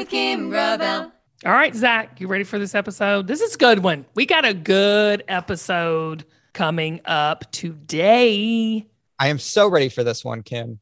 [0.00, 1.12] with Kim Gravel.
[1.44, 3.26] All right, Zach, you ready for this episode?
[3.26, 4.06] This is a good one.
[4.14, 6.24] We got a good episode
[6.54, 8.86] coming up today.
[9.18, 10.80] I am so ready for this one, Kim.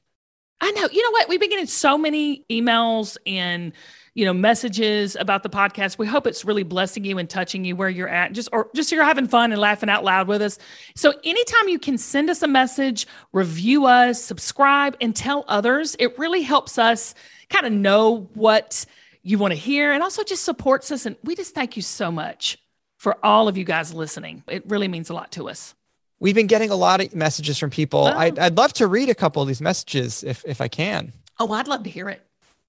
[0.61, 0.89] I know.
[0.93, 1.29] You know what?
[1.29, 3.73] We've been getting so many emails and
[4.15, 5.99] you know messages about the podcast.
[5.99, 8.35] We hope it's really blessing you and touching you where you're at.
[8.35, 10.61] Just or just you're having fun and laughing out loud with us.
[10.95, 16.17] So anytime you can send us a message, review us, subscribe, and tell others, it
[16.21, 17.17] really helps us
[17.51, 18.87] kind of know what
[19.29, 21.05] you want to hear and also just supports us.
[21.05, 22.57] And we just thank you so much
[22.97, 24.43] for all of you guys listening.
[24.49, 25.75] It really means a lot to us.
[26.19, 28.07] We've been getting a lot of messages from people.
[28.07, 28.17] Oh.
[28.17, 31.13] I'd, I'd love to read a couple of these messages if, if I can.
[31.39, 32.23] Oh, I'd love to hear it.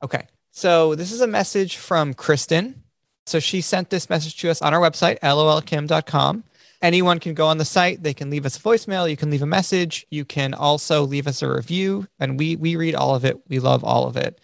[0.04, 0.27] Okay.
[0.52, 2.84] So this is a message from Kristen.
[3.26, 6.44] So she sent this message to us on our website, lolkim.com.
[6.82, 8.04] Anyone can go on the site.
[8.04, 9.10] They can leave us a voicemail.
[9.10, 10.05] You can leave a message.
[10.10, 13.38] You can also leave us a review, and we we read all of it.
[13.49, 14.40] We love all of it.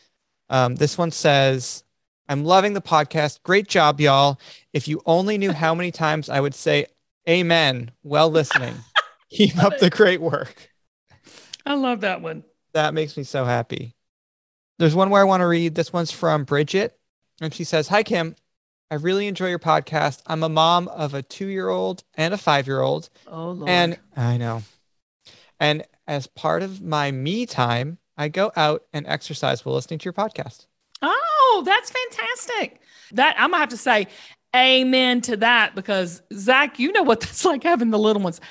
[0.49, 1.84] Um, this one says,
[2.27, 3.43] "I'm loving the podcast.
[3.43, 4.39] Great job, y'all.
[4.73, 6.87] If you only knew how many times I would say
[7.27, 8.75] amen while listening.
[9.29, 10.71] Keep up the great work."
[11.65, 12.43] I love that one.
[12.73, 13.95] That makes me so happy.
[14.77, 15.75] There's one where I want to read.
[15.75, 16.97] This one's from Bridget.
[17.41, 18.35] And she says, Hi, Kim.
[18.91, 20.21] I really enjoy your podcast.
[20.27, 23.09] I'm a mom of a two year old and a five year old.
[23.27, 23.69] Oh, Lord.
[23.69, 24.63] And I know.
[25.59, 30.05] And as part of my me time, I go out and exercise while listening to
[30.05, 30.67] your podcast.
[31.57, 32.81] Oh, that's fantastic.
[33.13, 34.07] That I'm gonna have to say
[34.53, 38.41] amen to that because Zach, you know what that's like having the little ones.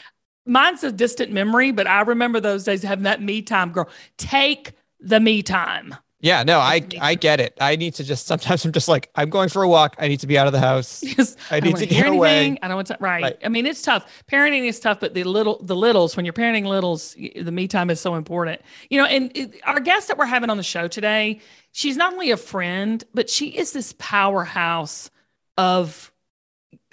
[0.47, 3.91] Mine's a distant memory, but I remember those days having that me time, girl.
[4.16, 5.94] Take the me time.
[6.25, 7.55] Yeah, no, I I get it.
[7.61, 9.94] I need to just sometimes I'm just like I'm going for a walk.
[9.98, 11.03] I need to be out of the house.
[11.19, 12.36] Yes, I need wanna hear get away.
[12.36, 12.58] anything.
[12.62, 12.97] I don't want to.
[12.98, 13.22] Right.
[13.22, 13.39] Right.
[13.44, 14.11] I mean, it's tough.
[14.27, 17.91] Parenting is tough, but the little, the littles, when you're parenting littles, the me time
[17.91, 18.62] is so important.
[18.89, 21.41] You know, and it, our guest that we're having on the show today,
[21.72, 25.11] she's not only a friend, but she is this powerhouse
[25.59, 26.11] of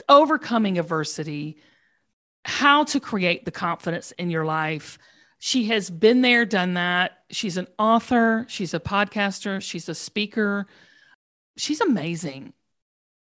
[0.10, 1.56] overcoming adversity,
[2.44, 5.00] how to create the confidence in your life.
[5.44, 7.24] She has been there, done that.
[7.32, 10.68] She's an author, she's a podcaster, she's a speaker.
[11.58, 12.54] She's amazing.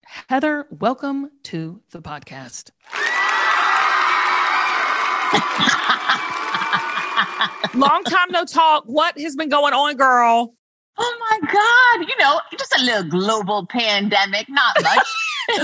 [0.03, 2.71] Heather, welcome to the podcast.
[7.73, 8.83] Long time no talk.
[8.83, 10.55] What has been going on, girl?
[10.97, 12.05] Oh my God.
[12.05, 15.07] You know, just a little global pandemic, not much.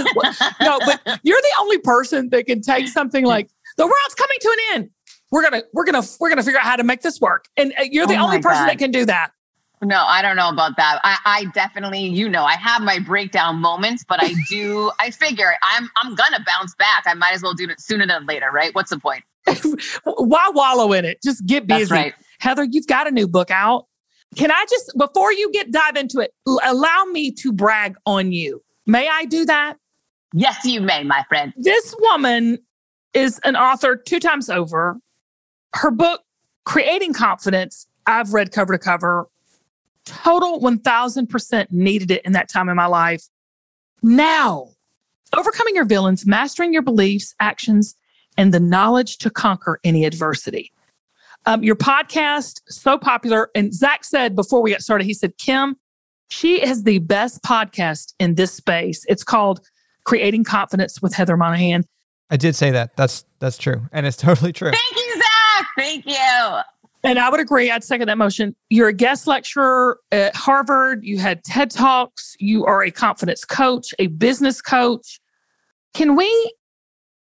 [0.61, 4.47] No, but you're the only person that can take something like the world's coming to
[4.47, 4.89] an end.
[5.35, 7.83] We're gonna, we're gonna, we're gonna figure out how to make this work, and uh,
[7.91, 8.69] you're the Oh only person God.
[8.69, 9.31] that can do that.
[9.81, 11.01] no, I don't know about that.
[11.03, 15.51] I, I definitely, you know, I have my breakdown moments, but I do, I figure
[15.61, 17.03] I'm I'm gonna bounce back.
[17.05, 18.73] I might as well do it sooner than later, right?
[18.73, 19.25] What's the point?
[20.05, 21.17] Why wallow in it?
[21.21, 21.91] Just get busy.
[21.93, 22.13] Right.
[22.39, 23.87] Heather, you've got a new book out.
[24.37, 26.31] Can I just, before you get dive into it,
[26.63, 28.61] allow me to brag on you?
[28.87, 29.75] May I do that?
[30.33, 31.51] Yes, you may, my friend.
[31.57, 32.59] This woman
[33.13, 34.97] is an author two times over.
[35.75, 36.21] Her book,
[36.63, 39.27] Creating Confidence, I've read cover to cover.
[40.05, 43.23] Total 1000% needed it in that time in my life.
[44.01, 44.69] Now,
[45.35, 47.95] overcoming your villains, mastering your beliefs, actions,
[48.37, 50.71] and the knowledge to conquer any adversity.
[51.45, 53.49] Um, your podcast, so popular.
[53.53, 55.75] And Zach said before we got started, he said, Kim,
[56.29, 59.05] she is the best podcast in this space.
[59.07, 59.61] It's called
[60.05, 61.83] Creating Confidence with Heather Monahan.
[62.29, 62.95] I did say that.
[62.95, 63.87] That's that's true.
[63.91, 64.71] And it's totally true.
[64.71, 65.14] Thank you, Zach.
[65.77, 66.59] Thank you.
[67.03, 67.69] And I would agree.
[67.69, 68.55] I'd second that motion.
[68.69, 71.03] You're a guest lecturer at Harvard.
[71.03, 72.35] You had TED Talks.
[72.39, 75.19] You are a confidence coach, a business coach.
[75.93, 76.53] Can we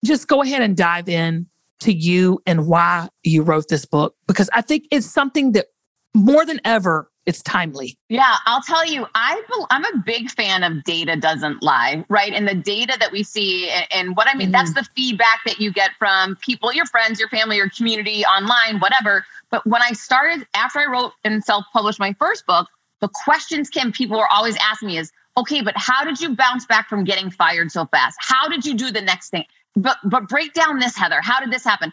[0.04, 1.46] just go ahead and dive in
[1.80, 4.14] to you and why you wrote this book?
[4.26, 5.68] Because I think it's something that
[6.14, 7.98] more than ever, it's timely.
[8.08, 12.32] Yeah, I'll tell you, I I'm a big fan of data doesn't lie, right?
[12.32, 14.80] And the data that we see, and, and what I mean, that's mm-hmm.
[14.80, 19.24] the feedback that you get from people, your friends, your family, your community, online, whatever.
[19.50, 22.68] But when I started, after I wrote and self published my first book,
[23.00, 26.66] the questions, Kim, people were always asking me is, okay, but how did you bounce
[26.66, 28.16] back from getting fired so fast?
[28.20, 29.44] How did you do the next thing?
[29.76, 31.20] But but break down this, Heather.
[31.20, 31.92] How did this happen?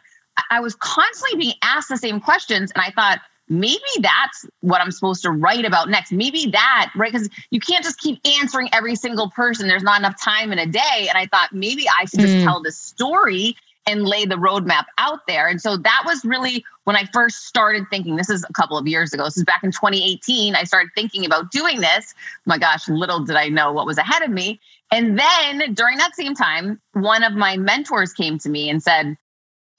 [0.52, 4.92] I was constantly being asked the same questions, and I thought maybe that's what I'm
[4.92, 6.12] supposed to write about next.
[6.12, 7.12] Maybe that, right?
[7.12, 9.68] Because you can't just keep answering every single person.
[9.68, 11.08] There's not enough time in a day.
[11.08, 12.44] And I thought maybe I should just Mm.
[12.44, 13.56] tell the story
[13.86, 15.48] and lay the roadmap out there.
[15.48, 18.18] And so that was really when I first started thinking.
[18.18, 19.24] This is a couple of years ago.
[19.24, 20.56] This is back in 2018.
[20.56, 22.14] I started thinking about doing this.
[22.46, 24.60] My gosh, little did I know what was ahead of me.
[24.92, 29.18] And then during that same time, one of my mentors came to me and said,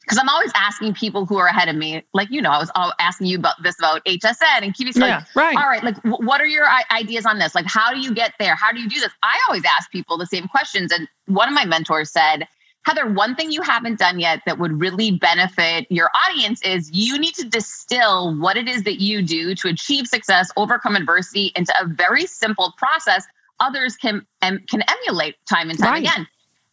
[0.09, 2.71] because I'm always asking people who are ahead of me, like you know, I was
[2.99, 4.97] asking you about this about HSN and QVC.
[4.97, 5.57] Yeah, like, right.
[5.57, 7.55] All right, like w- what are your ideas on this?
[7.55, 8.55] Like, how do you get there?
[8.55, 9.13] How do you do this?
[9.23, 12.49] I always ask people the same questions, and one of my mentors said,
[12.87, 17.19] Heather, one thing you haven't done yet that would really benefit your audience is you
[17.19, 21.75] need to distill what it is that you do to achieve success, overcome adversity into
[21.79, 23.27] a very simple process
[23.61, 26.03] others can um, can emulate time and time right.
[26.03, 26.27] again.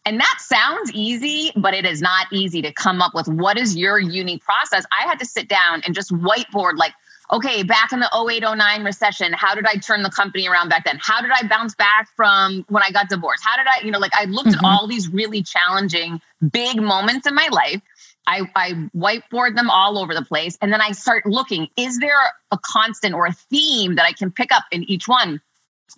[0.06, 3.76] And that sounds easy, but it is not easy to come up with what is
[3.76, 4.84] your unique process.
[4.96, 6.92] I had to sit down and just whiteboard like,
[7.32, 11.00] okay, back in the 0809 recession, how did I turn the company around back then?
[11.02, 13.42] How did I bounce back from when I got divorced?
[13.44, 14.64] How did I, you know, like I looked mm-hmm.
[14.64, 16.20] at all these really challenging
[16.52, 17.82] big moments in my life.
[18.28, 20.56] I, I whiteboard them all over the place.
[20.62, 22.18] And then I start looking, is there
[22.52, 25.40] a constant or a theme that I can pick up in each one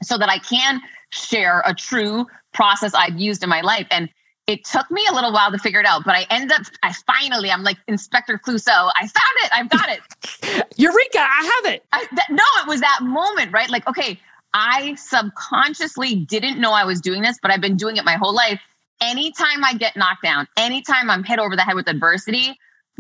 [0.03, 3.87] so that I can share a true process I've used in my life.
[3.91, 4.09] And
[4.47, 6.95] it took me a little while to figure it out, but I end up, I
[7.06, 8.91] finally, I'm like Inspector Clouseau.
[8.97, 9.50] I found it.
[9.53, 10.73] I've got it.
[10.79, 11.19] Eureka.
[11.19, 11.85] I have it.
[11.93, 13.69] I, that, no, it was that moment, right?
[13.69, 14.19] Like, okay,
[14.55, 18.35] I subconsciously didn't know I was doing this, but I've been doing it my whole
[18.35, 18.61] life.
[19.03, 22.59] Anytime I get knocked down, anytime I'm hit over the head with adversity,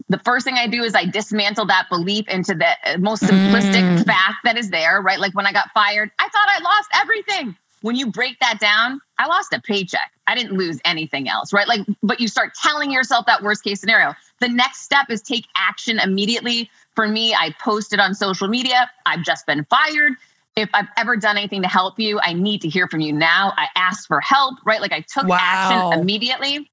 [0.08, 3.82] the first thing I do is I dismantle that belief into the uh, most simplistic
[3.82, 4.06] mm.
[4.06, 5.18] fact that is there, right?
[5.18, 7.56] Like when I got fired, I thought I lost everything.
[7.82, 10.10] When you break that down, I lost a paycheck.
[10.26, 11.66] I didn't lose anything else, right?
[11.66, 14.14] Like, but you start telling yourself that worst case scenario.
[14.40, 16.70] The next step is take action immediately.
[16.94, 20.14] For me, I posted on social media, I've just been fired.
[20.56, 23.52] If I've ever done anything to help you, I need to hear from you now.
[23.56, 24.80] I asked for help, right?
[24.80, 25.38] Like I took wow.
[25.40, 26.68] action immediately.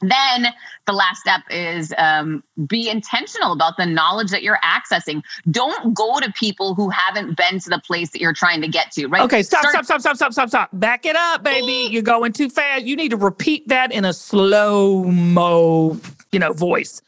[0.00, 0.46] Then
[0.86, 5.22] the last step is um, be intentional about the knowledge that you're accessing.
[5.50, 8.92] Don't go to people who haven't been to the place that you're trying to get
[8.92, 9.22] to, right?
[9.22, 10.70] Okay, stop, stop, stop, stop, stop, stop, stop.
[10.72, 11.92] Back it up, baby.
[11.92, 12.84] You're going too fast.
[12.84, 15.98] You need to repeat that in a slow mo,
[16.30, 17.02] you know, voice.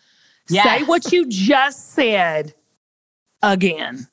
[0.48, 0.64] Yes.
[0.64, 2.54] Say what you just said
[3.40, 4.08] again.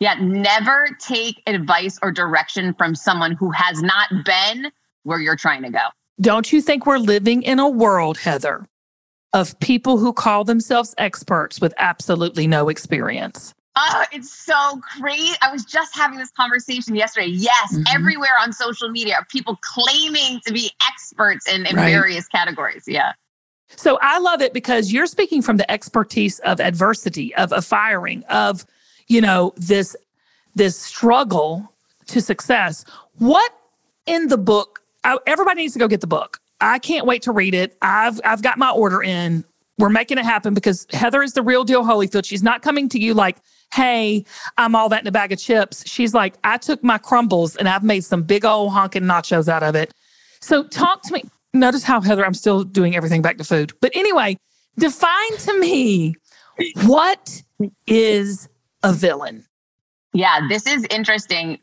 [0.00, 4.70] Yeah, never take advice or direction from someone who has not been
[5.02, 5.80] where you're trying to go.
[6.20, 8.66] Don't you think we're living in a world, Heather,
[9.32, 13.54] of people who call themselves experts with absolutely no experience?
[13.76, 15.36] Oh, it's so great.
[15.40, 17.28] I was just having this conversation yesterday.
[17.28, 17.82] Yes, mm-hmm.
[17.94, 21.92] everywhere on social media are people claiming to be experts in, in right.
[21.92, 22.84] various categories.
[22.88, 23.12] Yeah.
[23.68, 28.24] So I love it because you're speaking from the expertise of adversity, of a firing,
[28.24, 28.66] of,
[29.06, 29.94] you know, this
[30.56, 31.72] this struggle
[32.06, 32.84] to success.
[33.18, 33.52] What
[34.06, 36.40] in the book I, everybody needs to go get the book.
[36.60, 37.76] I can't wait to read it.
[37.82, 39.44] I've I've got my order in.
[39.78, 42.24] We're making it happen because Heather is the real deal Holyfield.
[42.24, 43.36] She's not coming to you like,
[43.72, 44.24] hey,
[44.56, 45.88] I'm all that in a bag of chips.
[45.88, 49.62] She's like, I took my crumbles and I've made some big old honking nachos out
[49.62, 49.94] of it.
[50.40, 51.22] So talk to me.
[51.54, 53.72] Notice how Heather, I'm still doing everything back to food.
[53.80, 54.36] But anyway,
[54.78, 56.16] define to me
[56.86, 57.42] what
[57.86, 58.48] is
[58.82, 59.44] a villain?
[60.12, 61.58] Yeah, this is interesting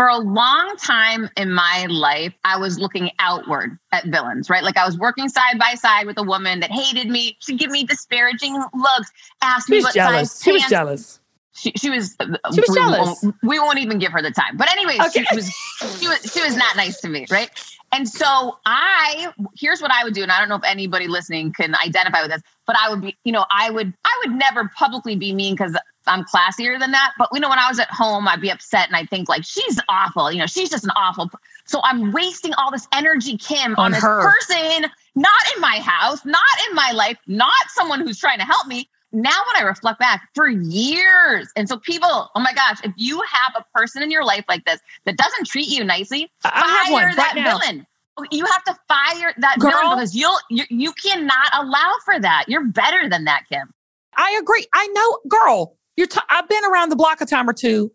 [0.00, 4.64] for a long time in my life, I was looking outward at villains, right?
[4.64, 7.36] Like I was working side by side with a woman that hated me.
[7.40, 9.12] She'd give me disparaging looks,
[9.42, 10.30] asked she me what jealous.
[10.30, 11.20] size she was jealous.
[11.52, 12.16] She, she was.
[12.18, 12.24] Uh,
[12.54, 13.22] she was we jealous.
[13.22, 14.56] Won't, we won't even give her the time.
[14.56, 15.22] But anyway, okay.
[15.22, 15.54] she was.
[16.00, 16.32] She was.
[16.32, 17.50] She was not nice to me, right?
[17.92, 19.32] And so I.
[19.58, 22.30] Here's what I would do, and I don't know if anybody listening can identify with
[22.30, 23.16] this, but I would be.
[23.24, 23.92] You know, I would.
[24.04, 25.76] I would never publicly be mean because
[26.06, 27.12] I'm classier than that.
[27.18, 29.44] But you know, when I was at home, I'd be upset and I'd think like,
[29.44, 30.30] she's awful.
[30.30, 31.30] You know, she's just an awful.
[31.66, 34.22] So I'm wasting all this energy, Kim, on, on this her.
[34.22, 38.66] person, not in my house, not in my life, not someone who's trying to help
[38.66, 38.88] me.
[39.12, 43.20] Now, when I reflect back for years, and so people, oh my gosh, if you
[43.20, 47.06] have a person in your life like this that doesn't treat you nicely, I fire
[47.06, 47.86] right that villain.
[48.30, 49.70] You have to fire that Girl.
[49.70, 52.44] villain because you'll you, you cannot allow for that.
[52.48, 53.72] You're better than that, Kim.
[54.16, 54.66] I agree.
[54.74, 55.76] I know, girl.
[55.96, 57.92] You're t- I've been around the block a time or two.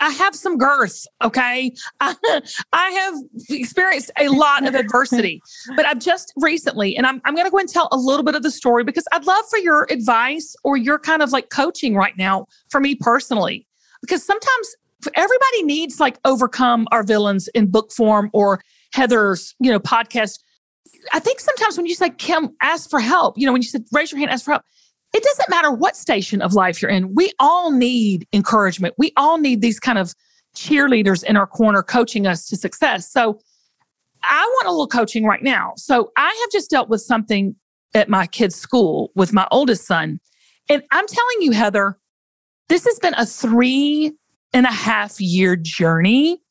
[0.00, 1.06] I, have some girth.
[1.22, 1.72] Okay.
[2.00, 2.14] I,
[2.72, 3.14] I have
[3.48, 5.40] experienced a lot of adversity,
[5.76, 8.34] but I've just recently, and I'm, I'm going to go and tell a little bit
[8.34, 11.94] of the story because I'd love for your advice or your kind of like coaching
[11.94, 13.66] right now for me personally.
[14.00, 14.76] Because sometimes
[15.14, 20.40] everybody needs like overcome our villains in book form or Heather's, you know, podcast.
[21.12, 23.84] I think sometimes when you say, Kim, ask for help, you know, when you said,
[23.92, 24.62] raise your hand, ask for help,
[25.14, 27.14] it doesn't matter what station of life you're in.
[27.14, 28.94] We all need encouragement.
[28.98, 30.14] We all need these kind of
[30.54, 33.10] cheerleaders in our corner coaching us to success.
[33.10, 33.40] So
[34.22, 35.72] I want a little coaching right now.
[35.76, 37.54] So I have just dealt with something
[37.94, 40.20] at my kid's school with my oldest son.
[40.68, 41.98] And I'm telling you, Heather,
[42.68, 44.12] this has been a three
[44.52, 46.42] and a half year journey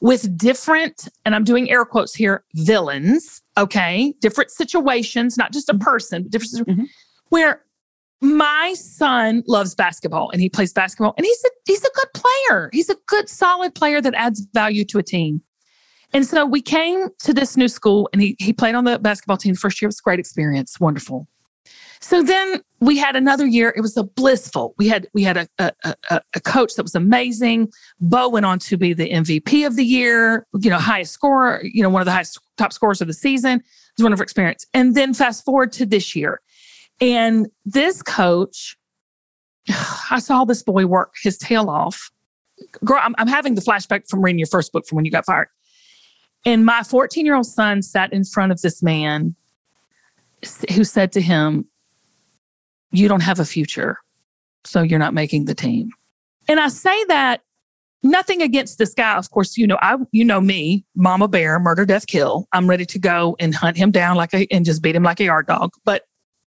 [0.00, 3.40] with different, and I'm doing air quotes here, villains.
[3.56, 4.12] Okay.
[4.20, 6.66] Different situations, not just a person, but different.
[6.66, 6.84] Mm-hmm
[7.32, 7.64] where
[8.22, 12.70] my son loves basketball and he plays basketball and he's a he's a good player.
[12.72, 15.42] He's a good solid player that adds value to a team.
[16.14, 19.36] And so we came to this new school and he he played on the basketball
[19.36, 19.88] team first year.
[19.88, 21.26] It was a great experience, wonderful.
[22.00, 23.72] So then we had another year.
[23.76, 24.74] It was a blissful.
[24.76, 25.72] We had we had a, a,
[26.10, 27.72] a, a coach that was amazing.
[28.00, 31.82] Bo went on to be the MVP of the year, you know, highest scorer, you
[31.82, 33.58] know, one of the highest top scorers of the season.
[33.58, 33.64] It
[33.98, 34.66] was wonderful experience.
[34.74, 36.40] And then fast forward to this year.
[37.02, 38.78] And this coach,
[40.10, 42.10] I saw this boy work his tail off.
[42.84, 45.26] Girl, I'm, I'm having the flashback from reading your first book from when you got
[45.26, 45.48] fired.
[46.46, 49.34] And my 14 year old son sat in front of this man
[50.74, 51.66] who said to him,
[52.92, 53.98] You don't have a future,
[54.64, 55.90] so you're not making the team.
[56.48, 57.42] And I say that
[58.04, 59.16] nothing against this guy.
[59.16, 62.46] Of course, you know, I you know me, mama bear, murder, death, kill.
[62.52, 65.18] I'm ready to go and hunt him down like a and just beat him like
[65.18, 65.72] a yard dog.
[65.84, 66.06] But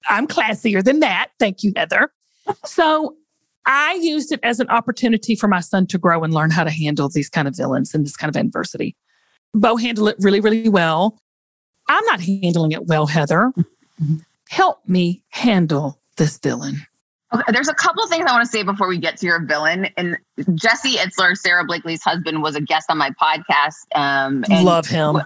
[0.09, 1.31] I'm classier than that.
[1.38, 2.12] Thank you, Heather.
[2.64, 3.14] So
[3.67, 6.71] I used it as an opportunity for my son to grow and learn how to
[6.71, 8.97] handle these kind of villains and this kind of adversity.
[9.52, 11.21] Bo handled it really, really well.
[11.88, 13.52] I'm not handling it well, Heather.
[14.49, 16.87] Help me handle this villain.
[17.35, 19.45] Okay, there's a couple of things I want to say before we get to your
[19.45, 19.88] villain.
[19.99, 20.17] And
[20.55, 23.75] Jesse Itzler, Sara Blakely's husband, was a guest on my podcast.
[23.95, 25.21] Um, and Love him.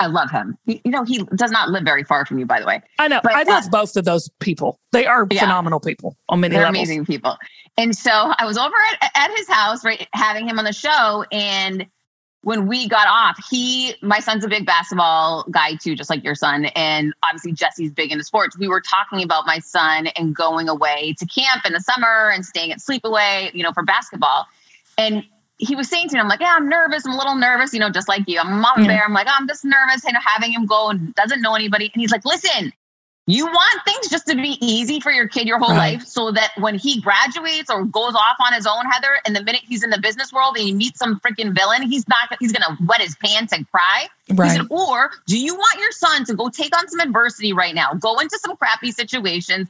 [0.00, 0.56] I love him.
[0.64, 2.82] He, you know, he does not live very far from you, by the way.
[2.98, 3.20] I know.
[3.22, 4.80] But, I love uh, both of those people.
[4.92, 5.40] They are Yeah.
[5.40, 6.78] phenomenal people on many They're levels.
[6.88, 7.36] amazing people.
[7.76, 11.24] And so I was over at, at his house, right, having him on the show.
[11.30, 11.86] And
[12.42, 16.34] when we got off, he, my son's a big basketball guy too, just like your
[16.34, 16.64] son.
[16.74, 18.58] And obviously Jesse's big into sports.
[18.58, 22.44] We were talking about my son and going away to camp in the summer and
[22.44, 24.46] staying at sleepaway, you know, for basketball.
[24.96, 25.24] And
[25.60, 27.04] he was saying to me, I'm like, yeah, I'm nervous.
[27.06, 28.38] I'm a little nervous, you know, just like you.
[28.40, 28.86] I'm a mama Yeah.
[28.88, 29.04] bear.
[29.04, 31.90] I'm like, oh, I'm just nervous, you know, having him go and doesn't know anybody.
[31.92, 32.72] And he's like, listen,
[33.26, 35.98] you want things just to be easy for your kid your whole Right.
[35.98, 39.44] life so that when he graduates or goes off on his own, Heather, and the
[39.44, 42.52] minute he's in the business world and he meets some freaking villain, he's not, he's
[42.52, 44.06] going to wet his pants and cry.
[44.26, 44.50] He Right.
[44.56, 47.92] said, or do you want your son to go take on some adversity right now,
[47.94, 49.68] go into some crappy situations,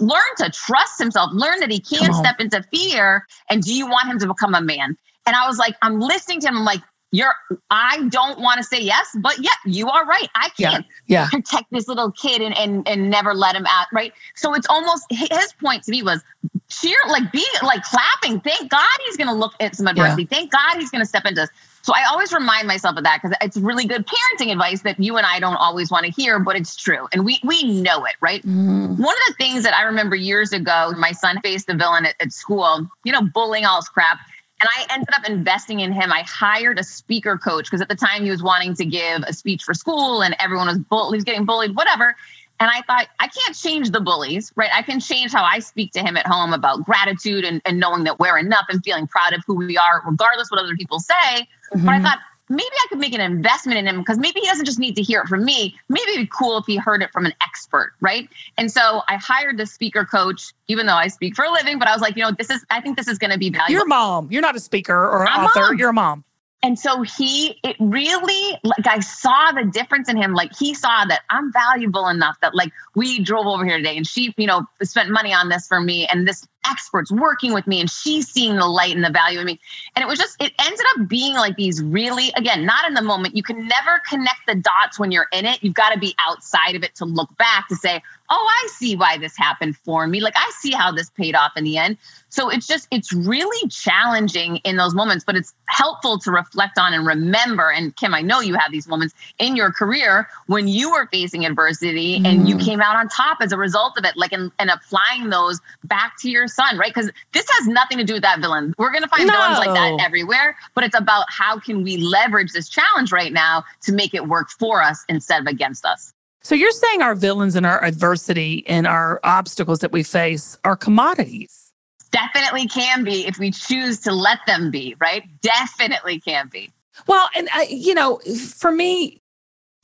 [0.00, 3.26] learn to trust himself, learn that he can't step into fear?
[3.48, 4.96] And do you want him to become a man?
[5.30, 6.56] And I was like, I'm listening to him.
[6.56, 6.80] I'm like,
[7.12, 7.32] you're,
[7.70, 10.28] I don't want to say yes, but yeah, you are right.
[10.34, 11.28] I can't Yeah.
[11.30, 13.86] protect this little kid and, and, and never let him out.
[13.92, 14.12] Right.
[14.34, 16.20] So it's almost his point to me was
[16.68, 18.40] cheer, like be like clapping.
[18.40, 20.24] Thank God he's going to look at some adversity.
[20.24, 21.50] Thank God he's going to step into this.
[21.82, 25.16] So I always remind myself of that because it's really good parenting advice that you
[25.16, 27.06] and I don't always want to hear, but it's true.
[27.12, 28.42] And we we know it, right?
[28.44, 28.98] Mhm.
[28.98, 32.16] One of the things that I remember years ago, my son faced a villain at,
[32.20, 34.18] at school, you know, bullying all his crap.
[34.60, 36.12] And I ended up investing in him.
[36.12, 39.32] I hired a speaker coach because at the time he was wanting to give a
[39.32, 42.14] speech for school and everyone was bull- he was getting bullied, whatever.
[42.60, 44.68] And I thought, I can't change the bullies, right?
[44.74, 48.04] I can change how I speak to him at home about gratitude and, and knowing
[48.04, 51.48] that we're enough and feeling proud of who we are, regardless what other people say.
[51.72, 52.02] But I Mhm.
[52.02, 52.18] thought
[52.50, 55.02] maybe I could make an investment in him because maybe he doesn't just need to
[55.02, 55.76] hear it from me.
[55.88, 58.28] Maybe it'd be cool if he heard it from an expert, right?
[58.58, 61.88] And so I hired the speaker coach, even though I speak for a living, but
[61.88, 63.72] I was like, you know, this is, I think this is going to be valuable.
[63.72, 64.28] You're mom.
[64.30, 65.60] You're not a speaker or an I'm author.
[65.60, 65.78] mom.
[65.78, 66.24] You're a mom.
[66.62, 70.34] And so he, it really, like, I saw the difference in him.
[70.34, 74.06] Like, he saw that I'm valuable enough that, like, we drove over here today and
[74.06, 77.80] she, you know, spent money on this for me and this expert's working with me
[77.80, 79.60] and she's seeing the light and the value in me.
[79.96, 83.02] And it was just, it ended up being like these really, again, not in the
[83.02, 83.36] moment.
[83.36, 85.62] You can never connect the dots when you're in it.
[85.62, 88.94] You've got to be outside of it to look back to say, oh, I see
[88.94, 90.20] why this happened for me.
[90.20, 91.96] Like, I see how this paid off in the end.
[92.28, 96.94] So it's just, it's really challenging in those moments, but it's helpful to reflect on
[96.94, 97.72] and remember.
[97.72, 101.44] And Kim, I know you have these moments in your career when you were facing
[101.44, 102.64] adversity and you Mm.
[102.80, 106.18] Came out on top as a result of it, like, and, and applying those back
[106.20, 106.92] to your son, right?
[106.92, 108.74] Because this has nothing to do with that villain.
[108.78, 112.52] We're going to find villains like that everywhere, but it's about how can we leverage
[112.52, 116.12] this challenge right now to make it work for us instead of against us.
[116.42, 120.76] So you're saying our villains and our adversity and our obstacles that we face are
[120.76, 121.72] commodities.
[122.12, 125.22] Definitely can be if we choose to let them be, right?
[125.42, 126.72] Definitely can be.
[127.06, 128.20] Well, and I, you know,
[128.56, 129.20] for me,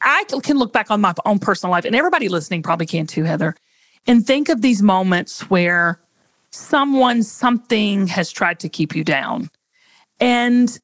[0.01, 3.25] I can look back on my own personal life, and everybody listening probably can too,
[3.25, 3.57] Heather,
[4.07, 6.01] and think of these moments where
[6.51, 9.51] someone, something has tried to keep you down.
[10.21, 10.79] And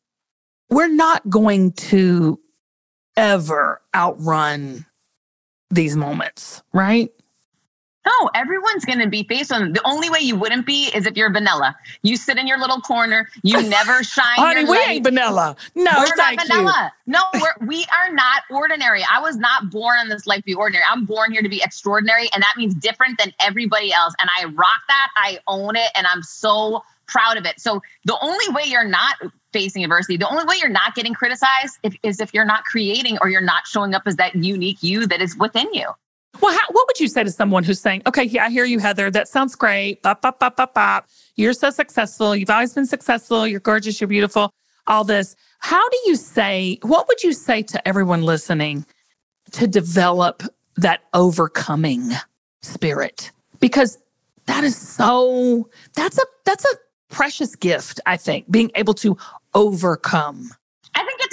[0.70, 2.40] we're not going to
[3.16, 4.86] ever outrun
[5.70, 7.10] these moments, right?
[8.04, 9.72] No, everyone's going to be faced them.
[9.72, 11.76] The only way you wouldn't be is if you're vanilla.
[12.02, 13.28] You sit in your little corner.
[13.42, 14.24] You never shine.
[14.36, 14.88] Honey, we light.
[14.88, 15.56] ain't vanilla.
[15.74, 16.92] No, we're not vanilla.
[17.06, 17.12] You.
[17.12, 19.04] No, we're, we are not ordinary.
[19.10, 20.84] I was not born in this life to be ordinary.
[20.90, 24.14] I'm born here to be extraordinary, and that means different than everybody else.
[24.20, 25.08] And I rock that.
[25.16, 27.60] I own it, and I'm so proud of it.
[27.60, 29.16] So the only way you're not
[29.52, 33.18] facing adversity, the only way you're not getting criticized if, is if you're not creating
[33.20, 35.88] or you're not showing up as that unique you that is within you.
[36.40, 38.78] Well, how, what would you say to someone who's saying, okay, yeah, I hear you,
[38.78, 39.10] Heather.
[39.10, 40.02] That sounds great.
[40.02, 41.08] Bop, bop, bop, bop, bop.
[41.36, 42.34] You're so successful.
[42.34, 43.46] You've always been successful.
[43.46, 44.00] You're gorgeous.
[44.00, 44.50] You're beautiful.
[44.86, 45.36] All this.
[45.60, 48.86] How do you say, what would you say to everyone listening
[49.52, 50.42] to develop
[50.76, 52.10] that overcoming
[52.62, 53.30] spirit?
[53.60, 53.98] Because
[54.46, 56.76] that is so, that's a, that's a
[57.10, 59.16] precious gift, I think, being able to
[59.54, 60.50] overcome.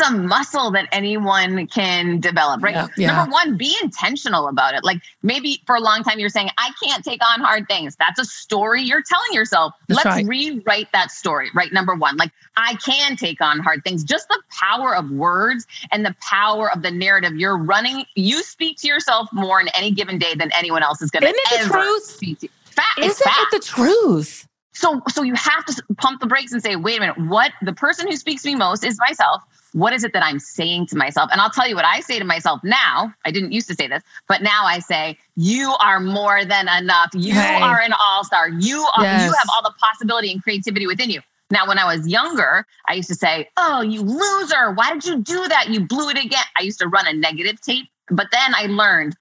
[0.09, 2.75] I think it's a muscle that anyone can develop, right?
[2.75, 3.07] Yeah, yeah.
[3.15, 4.83] Number one, be intentional about it.
[4.83, 7.95] Like maybe for a long time you're saying, I can't take on hard things.
[7.95, 9.73] That's a story you're telling yourself.
[9.87, 10.25] That's Let's right.
[10.25, 11.71] rewrite that story, right?
[11.71, 14.03] Number one, like I can take on hard things.
[14.03, 17.35] Just the power of words and the power of the narrative.
[17.35, 21.11] You're running, you speak to yourself more in any given day than anyone else is
[21.11, 22.03] going to Isn't it the ever truth?
[22.03, 22.51] speak to you.
[22.65, 23.53] Fact, Isn't fact.
[23.53, 24.47] it the truth?
[24.73, 27.73] So so you have to pump the brakes and say, wait a minute, what the
[27.73, 29.43] person who speaks to me most is myself.
[29.73, 31.29] What is it that I'm saying to myself?
[31.31, 33.13] And I'll tell you what I say to myself now.
[33.25, 37.09] I didn't used to say this, but now I say, you are more than enough.
[37.13, 38.49] You are an all-star.
[38.49, 39.21] You are Yes.
[39.21, 41.21] you have all the possibility and creativity within you.
[41.51, 44.71] Now, when I was younger, I used to say, Oh, you loser.
[44.71, 45.69] Why did you do that?
[45.69, 46.43] You blew it again.
[46.57, 47.87] I used to run a negative tape.
[48.09, 49.15] But then I learned,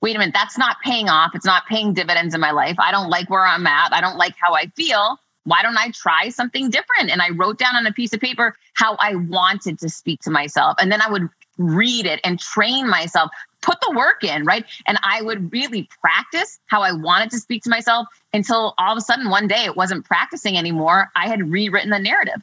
[0.00, 1.32] wait a minute, that's not paying off.
[1.34, 2.76] It's not paying dividends in my life.
[2.78, 3.92] I don't like where I'm at.
[3.92, 5.18] I don't like how I feel.
[5.44, 7.10] Why don't I try something different?
[7.10, 10.30] And I wrote down on a piece of paper how I wanted to speak to
[10.30, 10.76] myself.
[10.80, 13.30] And then I would read it and train myself,
[13.62, 14.64] put the work in, right?
[14.86, 18.98] And I would really practice how I wanted to speak to myself until all of
[18.98, 21.10] a sudden one day it wasn't practicing anymore.
[21.14, 22.42] I had rewritten the narrative.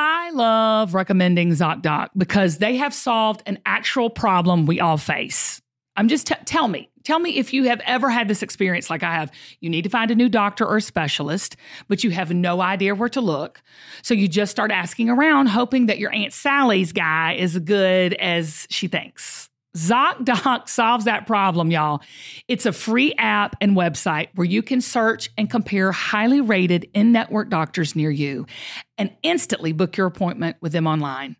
[0.00, 5.60] I love recommending ZocDoc because they have solved an actual problem we all face.
[5.96, 9.02] I'm just t- tell me, tell me if you have ever had this experience like
[9.02, 9.32] I have.
[9.58, 11.56] You need to find a new doctor or specialist,
[11.88, 13.60] but you have no idea where to look.
[14.02, 18.68] So you just start asking around, hoping that your Aunt Sally's guy is good as
[18.70, 19.47] she thinks.
[19.78, 22.02] ZocDoc solves that problem, y'all.
[22.48, 27.12] It's a free app and website where you can search and compare highly rated in
[27.12, 28.46] network doctors near you
[28.96, 31.36] and instantly book your appointment with them online.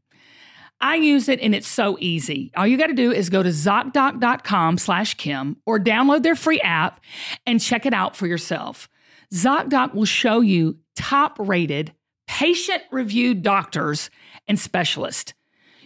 [0.81, 2.53] I use it and it's so easy.
[2.57, 6.61] All you got to do is go to ZocDoc.com slash Kim or download their free
[6.61, 7.01] app
[7.45, 8.89] and check it out for yourself.
[9.35, 11.93] ZocDoc will show you top rated,
[12.29, 14.11] patient reviewed doctors
[14.47, 15.35] and specialists.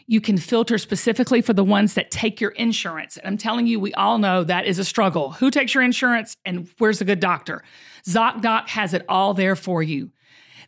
[0.07, 3.17] You can filter specifically for the ones that take your insurance.
[3.17, 5.33] And I'm telling you, we all know that is a struggle.
[5.33, 7.63] Who takes your insurance and where's a good doctor?
[8.07, 10.11] ZocDoc has it all there for you.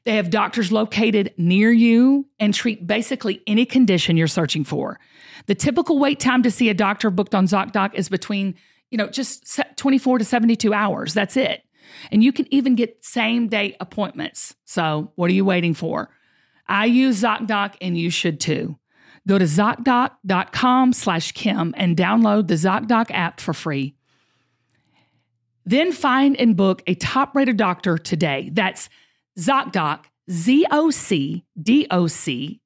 [0.04, 5.00] They have doctors located near you and treat basically any condition you're searching for.
[5.46, 8.54] The typical wait time to see a doctor booked on ZocDoc is between,
[8.90, 11.14] you know, just 24 to 72 hours.
[11.14, 11.62] That's it.
[12.10, 14.54] And you can even get same day appointments.
[14.64, 16.10] So, what are you waiting for?
[16.66, 18.78] I use ZocDoc and you should too.
[19.26, 23.94] Go to ZocDoc.com slash Kim and download the ZocDoc app for free.
[25.64, 28.50] Then find and book a top rated doctor today.
[28.52, 28.90] That's
[29.38, 31.40] ZocDoc, Z-O-C-D-O-C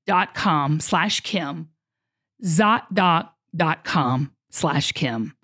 [0.06, 1.68] dot com slash Kim,
[2.44, 5.34] ZocDoc.com slash Kim,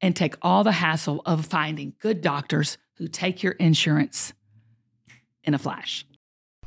[0.00, 4.34] and take all the hassle of finding good doctors who take your insurance
[5.42, 6.04] in a flash.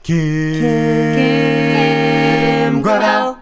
[0.03, 0.17] Kim
[2.81, 3.36] Gravel.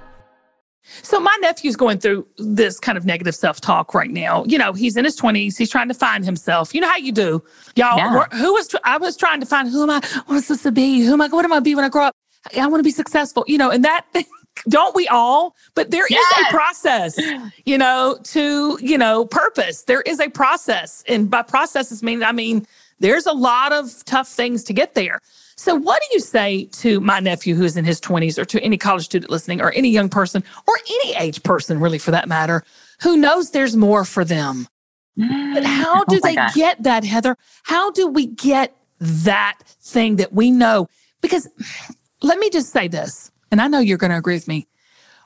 [1.04, 4.44] So my nephew's going through this kind of negative self-talk right now.
[4.46, 5.58] You know, he's in his 20s.
[5.58, 6.74] He's trying to find himself.
[6.74, 7.44] You know how you do.
[7.76, 8.26] Y'all, Yeah.
[8.34, 11.02] who was I was trying to find who am I what's this to be?
[11.06, 12.16] Who am I what am I be when I grow up?
[12.56, 13.44] I want to be successful.
[13.48, 14.06] You know, and that
[14.70, 15.56] don't we all?
[15.76, 16.44] But there is Yes.
[16.48, 17.20] a process,
[17.66, 19.84] you know, to, you know, purpose.
[19.84, 21.04] There is a process.
[21.08, 22.66] And by processes mean I mean
[23.00, 25.20] there's a lot of tough things to get there.
[25.58, 28.78] So, what do you say to my nephew who's in his 20s or to any
[28.78, 32.63] college student listening or any young person or any age person, really, for that matter,
[33.02, 34.68] who knows there's more for them?
[35.15, 37.38] But mm, how oh do Oh they get that, Heather?
[37.63, 40.89] How do we get that thing that we know?
[41.22, 41.48] Because
[42.22, 44.68] let me just say this, and I know you're going to agree with me.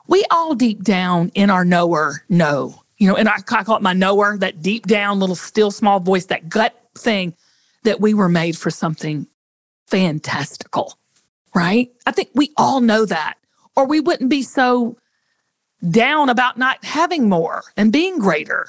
[0.06, 3.82] We all deep down in our knower know, you know, and I, I call it
[3.82, 7.34] my knower, that deep down little still small voice, that gut thing
[7.82, 9.26] that we were made for something
[9.90, 10.94] fantastical,
[11.54, 11.90] right?
[12.06, 13.34] I think we all know that,
[13.76, 14.96] or we wouldn't be so
[15.90, 18.66] down about not having more and being greater.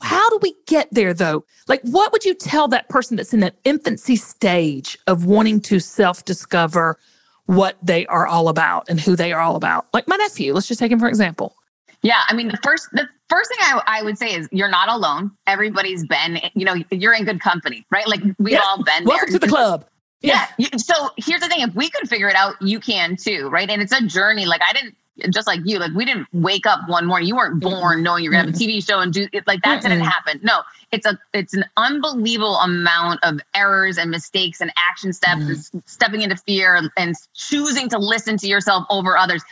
[0.00, 1.44] How do we get there though?
[1.66, 5.80] Like, what would you tell that person that's in that infancy stage of wanting to
[5.80, 6.98] self discover
[7.46, 9.86] what they are all about and who they are all about?
[9.92, 11.54] Like my nephew, let's just take him for example.
[12.02, 14.88] Yeah, I mean, the first the first thing I, I would say is you're not
[14.88, 15.32] alone.
[15.48, 18.06] Everybody's been, you know, you're in good company, right?
[18.06, 18.60] Like we've Yeah.
[18.62, 19.38] all been Welcome there.
[19.40, 19.84] to the club.
[20.20, 20.46] Yeah.
[20.58, 23.68] you- So here's the thing: if we could figure it out, you can too, right?
[23.68, 24.46] And it's a journey.
[24.46, 24.96] Like I didn't,
[25.32, 27.28] just like you, like we didn't wake up one morning.
[27.28, 27.80] You weren't mm-hmm.
[27.80, 28.70] born knowing you're gonna have a mm-hmm.
[28.70, 29.46] TV show and do it.
[29.46, 30.40] Like that didn't happen.
[30.42, 35.56] No, it's a it's an unbelievable amount of errors and mistakes and action steps and
[35.56, 35.82] mm.
[35.88, 39.42] stepping into fear and, choosing to listen to yourself over others.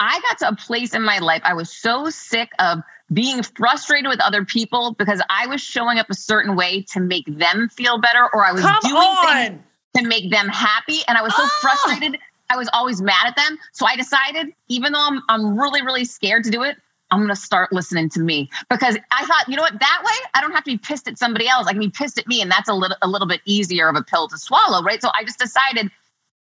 [0.00, 1.42] I got to a place in my life.
[1.44, 2.80] I was so sick of
[3.12, 7.26] being frustrated with other people because I was showing up a certain way to make
[7.26, 9.64] them feel better, or I was Come doing things on.
[9.96, 10.98] To make them happy.
[11.08, 11.58] And I was so Ah!
[11.60, 12.18] frustrated.
[12.50, 13.58] I was always mad at them.
[13.72, 16.76] So I decided, even though I'm, I'm really, really scared to do it,
[17.10, 20.12] I'm going to start listening to me because I thought, you know what, that way
[20.34, 21.66] I don't have to be pissed at somebody else.
[21.66, 22.42] I can be pissed at me.
[22.42, 24.82] And that's a little, a little bit easier of a pill to swallow.
[24.82, 25.00] Right.
[25.00, 25.90] So I just decided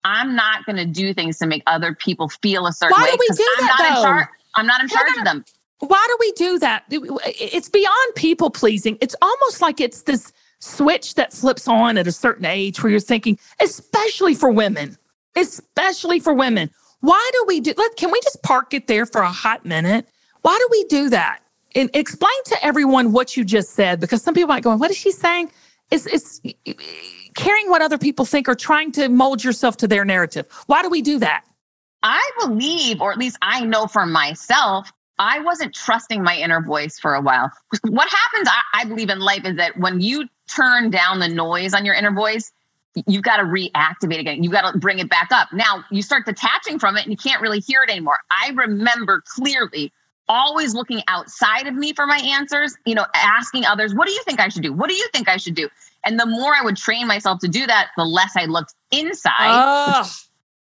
[0.04, 3.10] I'm not going to do things to make other people feel a certain Why way.
[3.10, 4.02] Why do we do I'm that, not in though?
[4.02, 4.28] charge.
[4.56, 5.44] I'm not in charge of them.
[5.80, 6.84] Why do we do that?
[6.90, 8.98] It's beyond people pleasing.
[9.00, 13.00] It's almost like it's this switch that flips on at a certain age where you're
[13.00, 14.96] thinking, especially for women,
[15.36, 16.70] especially for women.
[17.00, 20.08] Why do we do let can we just park it there for a hot minute?
[20.42, 21.40] Why do we do that?
[21.74, 24.96] And explain to everyone what you just said, because some people might go, what is
[24.96, 25.50] she saying?
[25.90, 26.40] It's, it's
[27.34, 30.46] caring what other people think or trying to mold yourself to their narrative.
[30.66, 31.44] Why do we do that?
[32.02, 36.98] I believe, or at least I know for myself, I wasn't trusting my inner voice
[36.98, 37.50] for a while.
[37.82, 41.74] What happens, I, I believe in life, is that when you turn down the noise
[41.74, 42.52] on your inner voice,
[43.06, 44.42] you've got to reactivate again.
[44.42, 45.52] You've got to bring it back up.
[45.52, 48.18] Now you start detaching from it and you can't really hear it anymore.
[48.30, 49.92] I remember clearly
[50.28, 54.22] always looking outside of me for my answers, you know, asking others, what do you
[54.24, 54.72] think I should do?
[54.72, 55.68] What do you think I should do?
[56.04, 59.32] And the more I would train myself to do that, the less I looked inside
[59.38, 60.06] Ugh.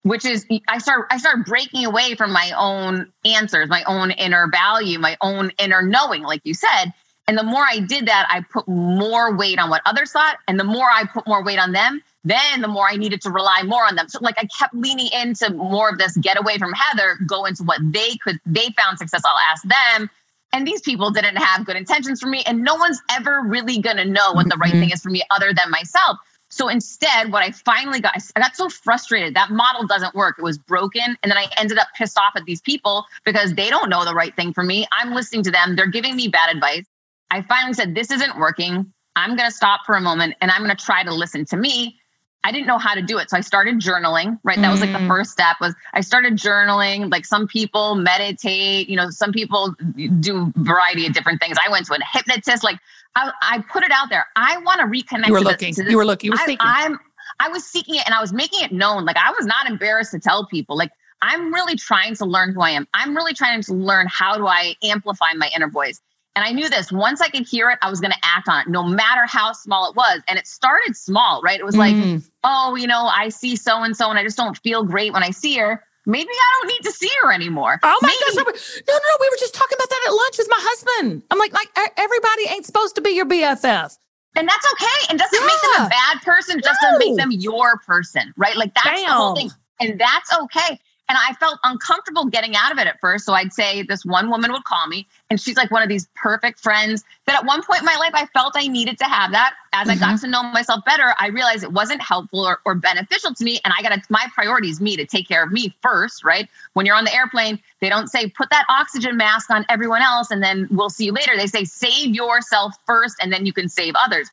[0.03, 4.49] which is I start I start breaking away from my own answers, my own inner
[4.51, 6.93] value, my own inner knowing, like you said.
[7.31, 10.39] And the more I did that, I put more weight on what others thought.
[10.49, 13.31] And the more I put more weight on them, then the more I needed to
[13.31, 14.09] rely more on them.
[14.09, 17.63] So like I kept leaning into more of this get away from Heather, go into
[17.63, 19.23] what they could, they found success.
[19.25, 20.11] I'll ask them.
[20.53, 22.43] And these people didn't have good intentions for me.
[22.49, 24.95] And no one's ever really gonna know what the right thing mm-hmm.
[24.95, 26.19] is for me other than myself.
[26.49, 29.35] So instead, what I finally got, I got so frustrated.
[29.37, 30.35] That model doesn't work.
[30.37, 31.17] It was broken.
[31.23, 34.15] And then I ended up pissed off at these people because they don't know the
[34.15, 34.89] right thing for me.
[34.91, 35.77] I'm listening to them.
[35.77, 36.87] They're giving me bad advice.
[37.31, 38.93] I finally said, This isn't working.
[39.17, 41.57] I'm going to stop for a moment and I'm going to try to listen to
[41.57, 41.97] me.
[42.43, 43.29] I didn't know how to do it.
[43.29, 44.59] So I started journaling, right?
[44.63, 45.09] That was like the Mm.
[45.09, 47.11] first step was I started journaling.
[47.11, 49.75] Like some people meditate, you know, some people
[50.21, 51.59] do variety of different things.
[51.65, 52.65] I went to a hypnotist.
[52.65, 52.79] Like
[53.15, 54.27] I, I put it out there.
[54.37, 55.27] I want to reconnect.
[55.27, 55.75] You were looking.
[55.75, 56.29] this You were looking.
[56.29, 56.99] You were I- I'm
[57.41, 59.05] I was seeking it and I was making it known.
[59.05, 60.77] Like I was not embarrassed to tell people.
[60.79, 60.91] Like
[61.23, 62.89] I'm really trying to learn who I am.
[62.95, 66.01] I'm really trying to learn how do I amplify my inner voice.
[66.37, 68.61] And I knew this once I could hear it, I was going to act on
[68.63, 70.21] it, no matter how small it was.
[70.29, 71.59] And it started small, right?
[71.59, 72.23] It was like, Mm.
[72.45, 75.23] oh, you know, I see so and so, and I just don't feel great when
[75.25, 75.85] I see her.
[76.07, 77.79] Maybe I don't need to see her anymore.
[77.83, 78.81] Oh my Maybe- gosh!
[78.89, 79.17] No, no, no.
[79.21, 81.23] We were just talking about that at lunch with my husband.
[81.31, 83.99] I'm like, like everybody ain't supposed to be your BFF.
[84.37, 85.07] And that's okay.
[85.11, 85.47] And doesn't yeah.
[85.47, 86.89] make them a bad person, just no.
[86.93, 88.57] doesn't make them your person, right?
[88.57, 89.09] Like that's Damn.
[89.09, 89.51] the whole thing.
[89.81, 90.79] And that's okay.
[91.11, 93.27] And I felt uncomfortable getting out of it at first.
[93.27, 96.07] So I'd say this one woman would call me, and she's like one of these
[96.15, 99.33] perfect friends that at one point in my life, I felt I needed to have
[99.33, 99.55] that.
[99.73, 99.91] As mm-hmm.
[99.91, 100.27] I got mm-hmm.
[100.27, 103.59] to know myself better, I realized it wasn't helpful or, or beneficial to me.
[103.65, 106.49] And I got to, my priority is me to take care of me first, right?
[106.75, 110.31] When you're on the airplane, they don't say put that oxygen mask on everyone else
[110.31, 111.37] and then we'll see you later.
[111.37, 114.31] They say save yourself first and then you can save others.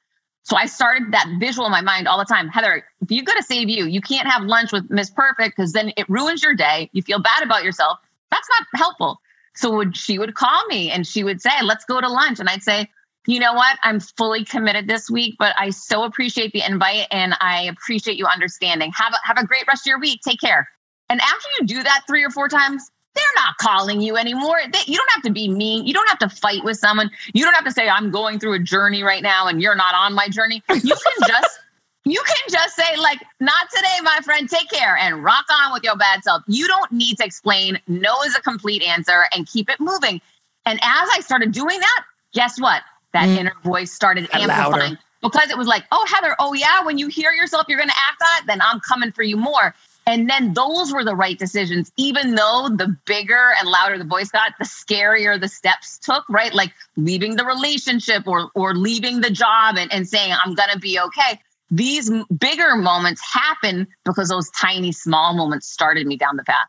[0.48, 2.48] So I started that visual in my mind all the time.
[2.48, 5.74] Heather, if you go to save you, you can't have lunch with Miss Perfect because
[5.74, 6.90] then it ruins your day.
[6.94, 8.00] You feel bad about yourself.
[8.32, 9.20] That's not helpful.
[9.56, 12.48] So would she would call me and she would say, "Let's go to lunch," and
[12.48, 12.90] I'd say,
[13.26, 13.78] "You know what?
[13.84, 18.26] I'm fully committed this week, but I so appreciate the invite and I appreciate you
[18.26, 18.94] understanding.
[18.96, 20.22] Have a, have a great rest of your week.
[20.22, 20.70] Take care."
[21.10, 24.60] And after you do that three or four times, they're not calling you anymore.
[24.72, 25.86] They, you don't have to be mean.
[25.86, 27.10] You don't have to fight with someone.
[27.34, 29.96] You don't have to say, I'm going through a journey right now and you're not
[29.96, 30.64] on my journey.
[30.70, 31.60] You can just.
[32.06, 35.84] You can just say, like, not today, my friend, take care and rock on with
[35.84, 36.42] your bad self.
[36.48, 37.82] You don't need to explain.
[37.88, 40.22] No is a complete answer and keep it moving.
[40.66, 42.04] And as I started doing that,
[42.34, 42.84] guess what?
[43.12, 43.38] That mm.
[43.40, 45.00] inner voice started amplifying louder.
[45.22, 47.96] because it was like, oh, Heather, oh, yeah, when you hear yourself, you're going to
[47.98, 49.76] act on it, then I'm coming for you more.
[50.08, 54.30] And then those were the right decisions, even though the bigger and louder the voice
[54.30, 56.54] got, the scarier the steps took, right?
[56.54, 60.98] Like leaving the relationship or or leaving the job and, and saying, I'm gonna be
[60.98, 61.42] okay.
[61.70, 66.68] These bigger moments happen because those tiny small moments started me down the path.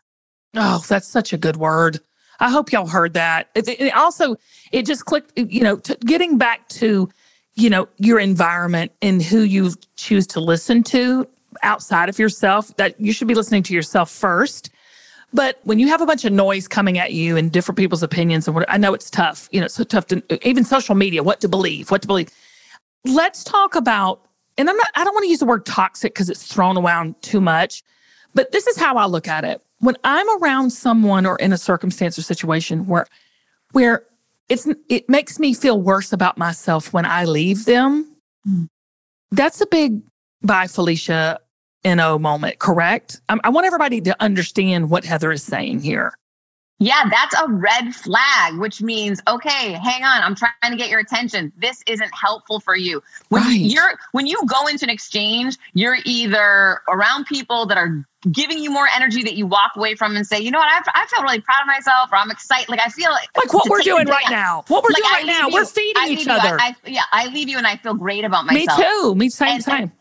[0.55, 2.01] Oh, that's such a good word.
[2.41, 3.49] I hope y'all heard that.
[3.55, 4.35] It, it also,
[4.73, 7.09] it just clicked, you know, to, getting back to,
[7.55, 11.27] you know, your environment and who you choose to listen to
[11.63, 14.69] outside of yourself that you should be listening to yourself first.
[15.33, 18.47] But when you have a bunch of noise coming at you and different people's opinions
[18.47, 21.21] and what I know it's tough, you know, it's so tough to even social media,
[21.21, 22.29] what to believe, what to believe.
[23.05, 24.25] Let's talk about,
[24.57, 27.21] and I'm not, I don't want to use the word toxic because it's thrown around
[27.21, 27.83] too much,
[28.33, 29.61] but this is how I look at it.
[29.79, 33.05] When I'm around someone or in a circumstance or situation where,
[33.71, 34.03] where
[34.49, 38.15] it's, it makes me feel worse about myself when I leave them,
[38.47, 38.67] mm.
[39.31, 40.01] that's a big
[40.41, 41.39] bye, Felicia,
[41.85, 43.21] NO moment, correct?
[43.29, 46.13] I, I want everybody to understand what Heather is saying here.
[46.81, 51.01] Yeah, that's a red flag, which means okay, hang on, I'm trying to get your
[51.01, 51.51] attention.
[51.57, 53.03] This isn't helpful for you.
[53.27, 53.59] When right.
[53.59, 58.71] you're when you go into an exchange, you're either around people that are giving you
[58.71, 61.21] more energy that you walk away from and say, you know what, I, I feel
[61.21, 62.69] really proud of myself, or I'm excited.
[62.69, 64.63] Like I feel like like what we're doing right now.
[64.69, 66.57] What we're like doing right now, you, we're feeding each other.
[66.61, 68.79] I, I, yeah, I leave you and I feel great about myself.
[68.79, 69.15] Me too.
[69.15, 69.91] Me same and, same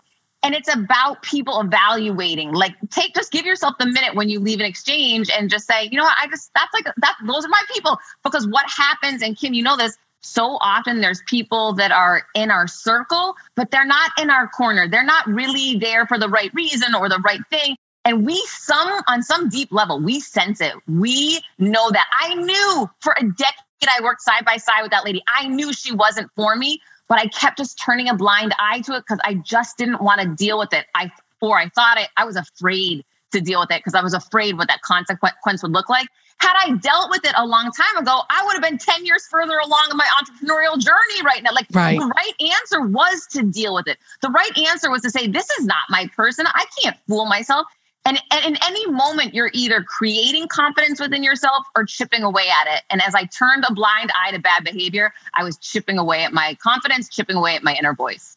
[0.43, 2.53] and it's about people evaluating.
[2.53, 5.89] Like take just give yourself the minute when you leave an exchange and just say
[5.91, 6.17] you know what?
[6.21, 7.99] I just that's like that those are my people.
[8.23, 12.51] Because what happens and kim you know this so often there's people that are in
[12.51, 14.89] our circle but they're not in our corner.
[14.89, 17.77] They're not really there for the right reason or the right thing.
[18.05, 20.75] And we some on some deep level we sense it.
[20.87, 22.07] We know that.
[22.21, 23.55] I knew for a decade
[23.89, 25.23] i worked side by side with that lady.
[25.29, 28.95] I knew she wasn't for me but I kept just turning a blind eye to
[28.95, 30.87] it because I just didn't want to deal with it.
[30.95, 34.15] I or I thought I, I was afraid to deal with it because I was
[34.15, 36.07] afraid what that consequence would look like.
[36.41, 39.27] Had I dealt with it a long time ago, I would have been 10 years
[39.27, 41.51] further along in my entrepreneurial journey right now.
[41.53, 41.99] Like right.
[41.99, 43.99] the right answer was to deal with it.
[44.23, 46.47] The right answer was to say, this is not my person.
[46.47, 47.67] I can't fool myself.
[48.05, 52.75] And, and in any moment, you're either creating confidence within yourself or chipping away at
[52.75, 52.83] it.
[52.91, 56.33] And as I turned a blind eye to bad behavior, I was chipping away at
[56.33, 58.37] my confidence, chipping away at my inner voice.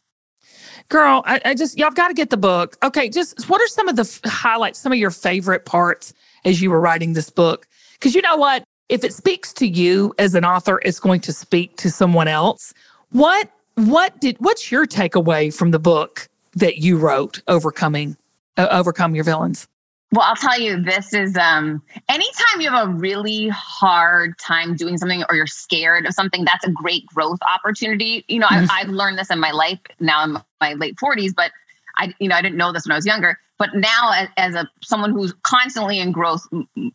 [0.89, 2.75] Girl, I, I just, y'all got to get the book.
[2.83, 6.61] Okay, just what are some of the f- highlights, some of your favorite parts as
[6.61, 7.67] you were writing this book?
[7.93, 8.63] Because you know what?
[8.89, 12.73] If it speaks to you as an author, it's going to speak to someone else.
[13.11, 18.17] What, what did, what's your takeaway from the book that you wrote, Overcoming
[18.57, 19.67] overcome your villains?
[20.13, 24.97] Well, I'll tell you, this is um anytime you have a really hard time doing
[24.97, 28.25] something or you're scared of something, that's a great growth opportunity.
[28.27, 28.65] You know, mm-hmm.
[28.69, 31.51] I've, I've learned this in my life now in my late 40s, but
[31.97, 33.39] I, you know, I didn't know this when I was younger.
[33.57, 36.47] But now, as, as a someone who's constantly in growth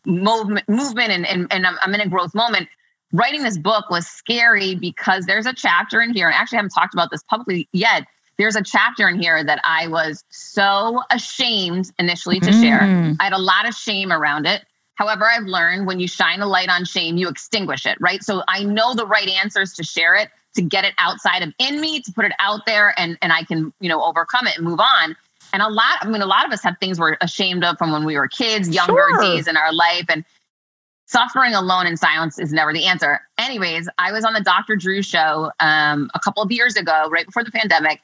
[0.05, 2.67] movement, movement, and, and, and I'm, I'm in a growth moment,
[3.13, 6.71] writing this book was scary because there's a chapter in here, and actually I haven't
[6.71, 8.05] talked about this publicly yet
[8.37, 12.61] there's a chapter in here that I was so ashamed initially to mm.
[12.61, 13.15] share.
[13.19, 14.63] I had a lot of shame around it.
[14.95, 18.23] However, I've learned when you shine a light on shame, you extinguish it, right?
[18.23, 21.79] So I know the right answers to share it, to get it outside of in
[21.79, 24.65] me, to put it out there and and I can, you know, overcome it and
[24.65, 25.15] move on.
[25.53, 27.91] And a lot, I mean, a lot of us have things we're ashamed of from
[27.91, 29.21] when we were kids, younger sure.
[29.21, 30.05] days in our life.
[30.09, 30.25] And
[31.05, 33.21] suffering alone in silence is never the answer.
[33.37, 34.75] Anyways, I was on the Dr.
[34.75, 38.01] Drew show um, a couple of years ago, right before the pandemic.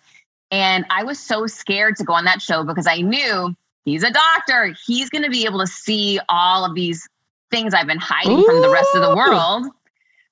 [0.53, 4.11] And I was so scared to go on that show because I knew he's a
[4.11, 4.75] doctor.
[4.85, 7.09] He's going to be able to see all of these
[7.49, 8.45] things I've been hiding Ooh.
[8.45, 9.65] from the rest of the world.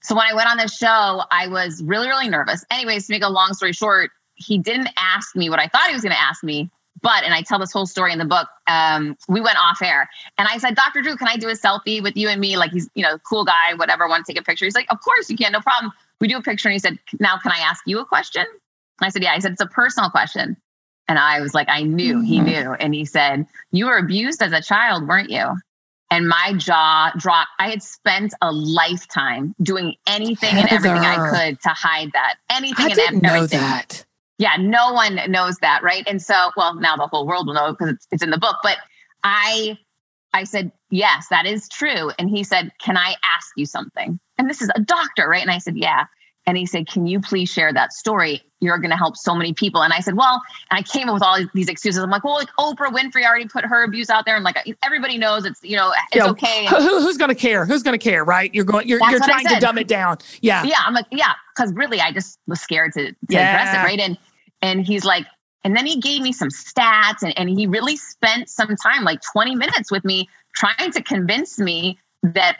[0.03, 2.63] So when I went on this show, I was really, really nervous.
[2.69, 5.93] Anyways, to make a long story short, he didn't ask me what I thought he
[5.93, 6.69] was going to ask me.
[7.01, 10.07] But, and I tell this whole story in the book, um, we went off air
[10.37, 11.01] and I said, Dr.
[11.01, 12.57] Drew, can I do a selfie with you and me?
[12.57, 14.65] Like he's, you know, cool guy, whatever, want to take a picture.
[14.65, 15.91] He's like, of course you can, no problem.
[16.19, 16.67] We do a picture.
[16.69, 18.45] And he said, now can I ask you a question?
[19.01, 19.35] I said, yeah.
[19.35, 20.57] He said, it's a personal question.
[21.07, 22.45] And I was like, I knew he mm-hmm.
[22.45, 22.73] knew.
[22.73, 25.45] And he said, you were abused as a child, weren't you?
[26.09, 27.49] And my jaw dropped.
[27.57, 30.67] I had spent a lifetime doing anything Heather.
[30.67, 32.35] and everything I could to hide that.
[32.49, 33.59] Anything I and didn't everything.
[33.59, 34.05] Know that.
[34.37, 36.03] Yeah, no one knows that, right?
[36.07, 38.57] And so, well, now the whole world will know because it's, it's in the book.
[38.63, 38.77] But
[39.23, 39.77] I,
[40.33, 42.11] I said, yes, that is true.
[42.17, 44.19] And he said, can I ask you something?
[44.37, 45.41] And this is a doctor, right?
[45.41, 46.05] And I said, yeah.
[46.47, 48.41] And he said, Can you please share that story?
[48.59, 49.83] You're going to help so many people.
[49.83, 52.03] And I said, Well, and I came up with all these excuses.
[52.03, 54.35] I'm like, Well, like Oprah Winfrey already put her abuse out there.
[54.35, 56.65] And like everybody knows it's, you know, it's okay.
[56.67, 57.65] Who, who's going to care?
[57.65, 58.23] Who's going to care?
[58.23, 58.53] Right.
[58.53, 60.17] You're going, you're, you're trying to dumb it down.
[60.41, 60.63] Yeah.
[60.63, 60.79] Yeah.
[60.85, 61.33] I'm like, Yeah.
[61.57, 63.51] Cause really, I just was scared to, to yeah.
[63.51, 63.85] address it.
[63.85, 63.99] Right.
[63.99, 64.17] And,
[64.61, 65.25] and he's like,
[65.63, 69.19] and then he gave me some stats and, and he really spent some time, like
[69.31, 72.57] 20 minutes with me, trying to convince me that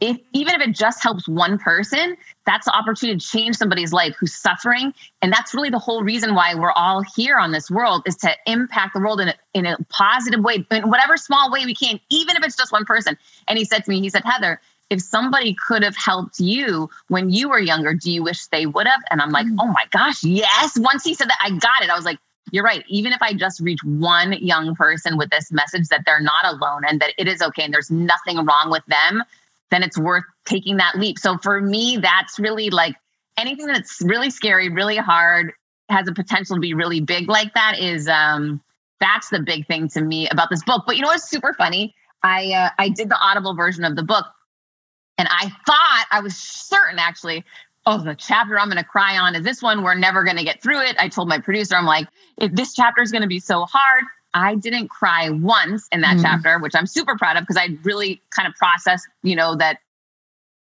[0.00, 4.16] if even if it just helps one person, that's the opportunity to change somebody's life
[4.18, 4.94] who's suffering.
[5.20, 8.34] And that's really the whole reason why we're all here on this world is to
[8.46, 12.00] impact the world in a, in a positive way, in whatever small way we can,
[12.10, 13.16] even if it's just one person.
[13.48, 17.30] And he said to me, he said, Heather, if somebody could have helped you when
[17.30, 19.00] you were younger, do you wish they would have?
[19.10, 19.56] And I'm like, mm.
[19.60, 20.78] oh my gosh, yes.
[20.78, 21.90] Once he said that, I got it.
[21.90, 22.18] I was like,
[22.50, 22.84] you're right.
[22.88, 26.82] Even if I just reach one young person with this message that they're not alone
[26.86, 29.22] and that it is okay and there's nothing wrong with them,
[29.70, 31.18] then it's worth taking that leap.
[31.18, 32.96] So for me, that's really like
[33.38, 35.52] anything that's really scary, really hard,
[35.88, 38.62] has a potential to be really big like that is um
[38.98, 40.84] that's the big thing to me about this book.
[40.86, 41.94] But you know what's super funny?
[42.22, 44.26] I uh, I did the audible version of the book
[45.18, 47.44] and I thought I was certain actually
[47.86, 49.82] oh, the chapter I'm going to cry on is this one.
[49.82, 50.96] We're never going to get through it.
[50.98, 54.04] I told my producer, I'm like, if this chapter is going to be so hard,
[54.34, 56.22] I didn't cry once in that mm.
[56.22, 59.78] chapter, which I'm super proud of because I really kind of processed, you know, that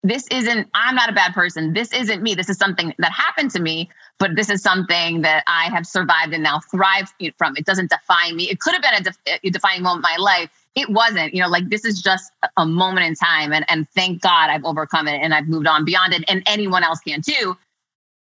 [0.03, 1.75] this isn't, I'm not a bad person.
[1.75, 2.35] This isn't me.
[2.35, 6.33] This is something that happened to me, but this is something that I have survived
[6.33, 7.57] and now thrived from.
[7.57, 8.49] It doesn't define me.
[8.49, 10.51] It could have been a, def- a defining moment in my life.
[10.77, 13.53] It wasn't, you know, like this is just a moment in time.
[13.53, 16.25] And, and thank God I've overcome it and I've moved on beyond it.
[16.29, 17.57] And anyone else can too.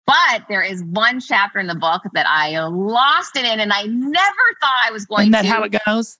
[0.06, 3.84] But there is one chapter in the book that I lost it in, and I
[3.84, 5.48] never thought I was going Isn't that to.
[5.48, 6.18] how it goes?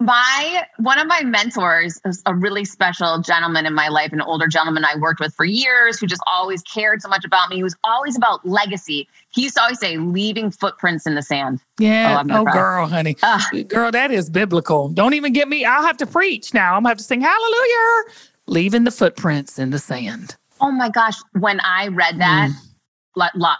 [0.00, 4.46] My one of my mentors is a really special gentleman in my life, an older
[4.46, 7.56] gentleman I worked with for years who just always cared so much about me.
[7.56, 9.08] He was always about legacy.
[9.38, 11.62] He used to always say, leaving footprints in the sand.
[11.78, 12.24] Yeah.
[12.28, 13.16] Oh, oh girl, honey.
[13.22, 14.88] Uh, girl, that is biblical.
[14.88, 15.64] Don't even get me.
[15.64, 16.74] I'll have to preach now.
[16.74, 18.14] I'm gonna have to sing hallelujah,
[18.48, 20.34] leaving the footprints in the sand.
[20.60, 21.14] Oh my gosh.
[21.38, 22.64] When I read that, mm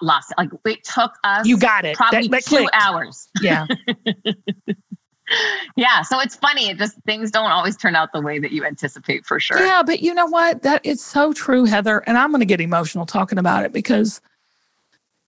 [0.01, 0.33] lost.
[0.37, 1.47] Like it took us.
[1.47, 1.97] You got it.
[1.97, 2.71] Probably that, that two clicked.
[2.75, 3.29] hours.
[3.41, 3.67] Yeah.
[5.77, 6.03] yeah.
[6.03, 6.71] So it's funny.
[6.71, 9.59] It just things don't always turn out the way that you anticipate for sure.
[9.59, 10.63] Yeah, but you know what?
[10.63, 12.05] That it's so true, Heather.
[12.07, 14.21] And I'm going to get emotional talking about it because,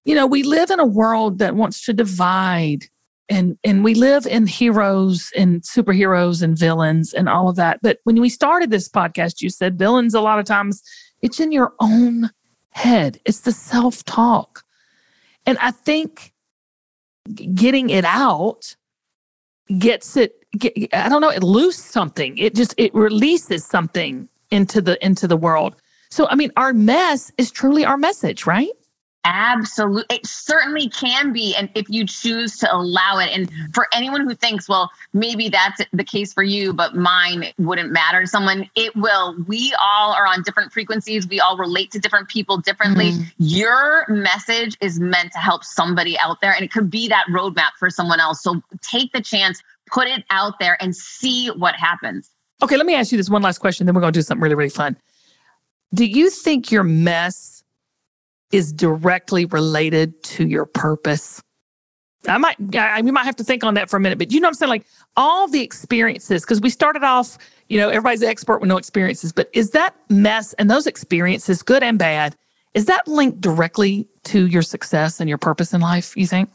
[0.05, 2.87] you know, we live in a world that wants to divide.
[3.29, 7.79] And, and we live in heroes and superheroes and villains and all of that.
[7.81, 10.83] But when we started this podcast, you said villains a lot of times
[11.23, 12.31] it's in your own
[12.71, 14.65] head, it's the self talk.
[15.47, 16.33] And I think
[17.55, 18.75] getting it out
[19.79, 24.81] gets it get, i don't know it loosed something it just it releases something into
[24.81, 25.77] the into the world
[26.11, 28.71] so i mean our mess is truly our message right
[29.25, 30.17] Absolutely.
[30.17, 31.55] It certainly can be.
[31.55, 35.83] And if you choose to allow it, and for anyone who thinks, well, maybe that's
[35.93, 39.37] the case for you, but mine wouldn't matter to someone, it will.
[39.47, 41.29] We all are on different frequencies.
[41.29, 43.13] We all relate to different people differently.
[43.13, 43.25] Mm-hmm.
[43.39, 47.73] Your message is meant to help somebody out there, and it could be that roadmap
[47.79, 48.43] for someone else.
[48.43, 52.31] So take the chance, put it out there, and see what happens.
[52.63, 54.43] Okay, let me ask you this one last question, then we're going to do something
[54.43, 54.97] really, really fun.
[55.93, 57.60] Do you think your mess
[58.53, 61.43] is directly related to your purpose.
[62.29, 64.41] I might, I, we might have to think on that for a minute, but you
[64.41, 64.71] know what I'm saying?
[64.71, 64.87] Like
[65.17, 69.49] all the experiences, because we started off, you know, everybody's expert with no experiences, but
[69.55, 72.37] is that mess and those experiences, good and bad,
[72.75, 76.51] is that linked directly to your success and your purpose in life, you think?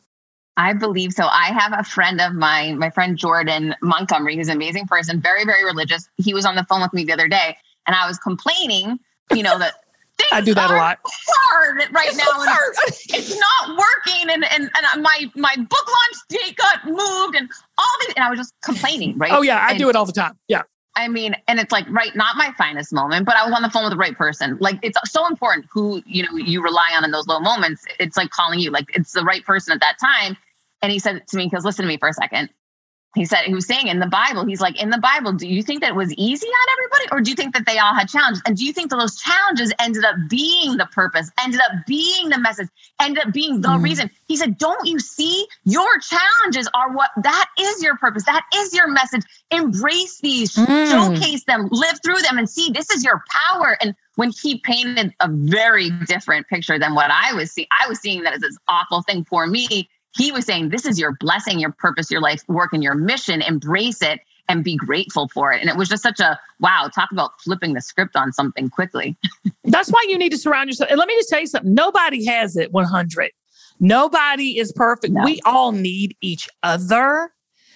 [0.57, 1.25] I believe so.
[1.25, 5.45] I have a friend of mine, my friend Jordan Montgomery, who's an amazing person, very,
[5.45, 6.07] very religious.
[6.17, 7.57] He was on the phone with me the other day
[7.87, 8.99] and I was complaining,
[9.33, 9.73] you know, that
[10.17, 10.99] things I do that a lot.
[11.05, 12.23] hard right It's now.
[12.25, 12.73] so hard.
[13.09, 17.49] it's not working and, and and uh, my my book launch date got moved and
[17.77, 19.31] all these and I was just complaining, right?
[19.33, 20.37] Oh yeah, I And- do it all the time.
[20.47, 20.63] Yeah.
[20.97, 23.69] I mean, and it's like right, not my finest moment, but I was on the
[23.69, 24.57] phone with the right person.
[24.61, 27.83] Like it's so important who you know you rely on in those low moments.
[27.99, 30.37] It's like calling you, like it's the right person at that time.
[30.81, 32.49] And he said to me, he goes, listen to me for a second.
[33.15, 35.63] He said he was saying in the Bible, he's like, in the Bible, do you
[35.63, 38.09] think that it was easy on everybody, or do you think that they all had
[38.09, 38.41] challenges?
[38.45, 42.29] And do you think that those challenges ended up being the purpose, ended up being
[42.29, 42.67] the message,
[43.01, 43.83] ended up being the Mm.
[43.83, 44.11] reason?
[44.27, 48.73] He said, Don't you see your challenges are what that is your purpose, that is
[48.73, 49.23] your message.
[49.49, 50.91] Embrace these, Mm.
[50.91, 53.77] showcase them, live through them, and see this is your power.
[53.81, 57.99] And when he painted a very different picture than what I was seeing, I was
[57.99, 59.89] seeing that as this awful thing for me.
[60.15, 63.41] He was saying, This is your blessing, your purpose, your life work, and your mission.
[63.41, 65.61] Embrace it and be grateful for it.
[65.61, 69.17] And it was just such a wow, talk about flipping the script on something quickly.
[69.63, 70.89] That's why you need to surround yourself.
[70.89, 71.73] And let me just tell you something.
[71.73, 73.31] Nobody has it 100.
[73.79, 75.13] Nobody is perfect.
[75.13, 75.23] No.
[75.23, 77.31] We all need each other.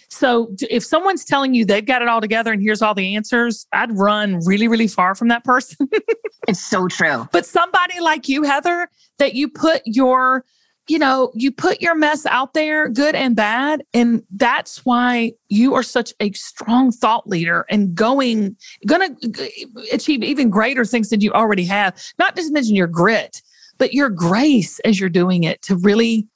[0.09, 3.67] So if someone's telling you they've got it all together and here's all the answers,
[3.73, 5.89] I'd run really, really far from that person.
[6.47, 7.27] It's so true.
[7.31, 10.45] but somebody like you, Heather, that you put your,
[10.89, 13.83] you know, you put your mess out there, good and bad.
[13.93, 19.49] And that's why you are such a strong thought leader and going, going to
[19.91, 21.95] achieve even greater things than you already have.
[22.17, 23.43] Not just mention your grit,
[23.77, 26.27] but your grace as you're doing it to really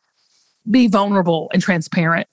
[0.70, 2.28] be vulnerable and transparent.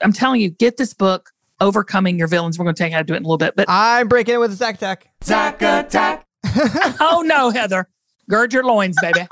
[0.00, 2.58] I'm telling you, get this book, Overcoming Your Villains.
[2.58, 3.54] We're going to tell you how to do it in a little bit.
[3.54, 5.08] But I'm breaking it with a Zack Attack.
[5.22, 6.26] Zack attack.
[7.00, 7.88] oh no, Heather,
[8.28, 9.26] gird your loins, baby.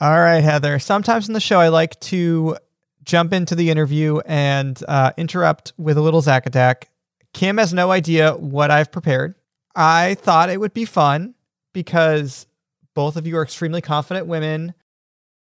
[0.00, 0.78] All right, Heather.
[0.78, 2.56] Sometimes in the show, I like to
[3.04, 6.88] jump into the interview and uh, interrupt with a little Zack Attack.
[7.34, 9.34] Kim has no idea what I've prepared.
[9.76, 11.34] I thought it would be fun
[11.74, 12.46] because
[12.94, 14.74] both of you are extremely confident women,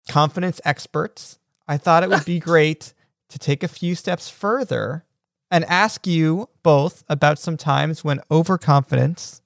[0.10, 1.40] confidence experts.
[1.68, 2.94] I thought it would be great
[3.30, 5.06] to take a few steps further
[5.50, 9.42] and ask you both about some times when overconfidence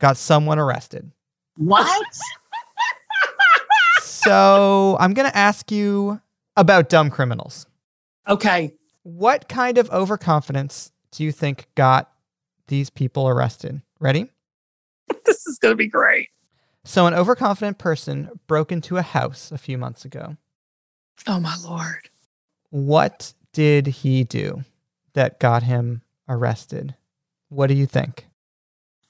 [0.00, 1.12] got someone arrested.
[1.56, 2.06] What?
[4.24, 6.20] So I'm going to ask you
[6.56, 7.66] about dumb criminals.
[8.28, 8.74] Okay.
[9.02, 12.10] What kind of overconfidence do you think got
[12.68, 13.82] these people arrested?
[14.00, 14.30] Ready?
[15.26, 16.28] This is going to be great.
[16.84, 20.36] So, an overconfident person broke into a house a few months ago.
[21.26, 22.10] Oh my lord.
[22.70, 24.64] What did he do
[25.14, 26.94] that got him arrested?
[27.48, 28.26] What do you think?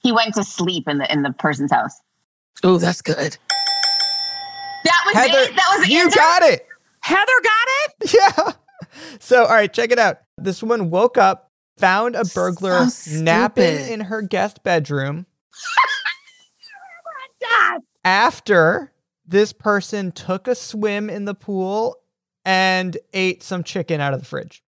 [0.05, 1.99] he went to sleep in the in the person's house.
[2.63, 3.37] Oh, that's good.
[5.15, 5.53] Heather.
[5.53, 6.19] That was you answer?
[6.19, 6.67] got it.
[7.01, 8.11] Heather got it.
[8.37, 8.51] Yeah.
[9.19, 10.19] So, all right, check it out.
[10.37, 15.25] This woman woke up, found a burglar So napping in her guest bedroom
[18.05, 18.93] after
[19.25, 21.97] this person took a swim in the pool
[22.45, 24.63] and ate some chicken out of the fridge.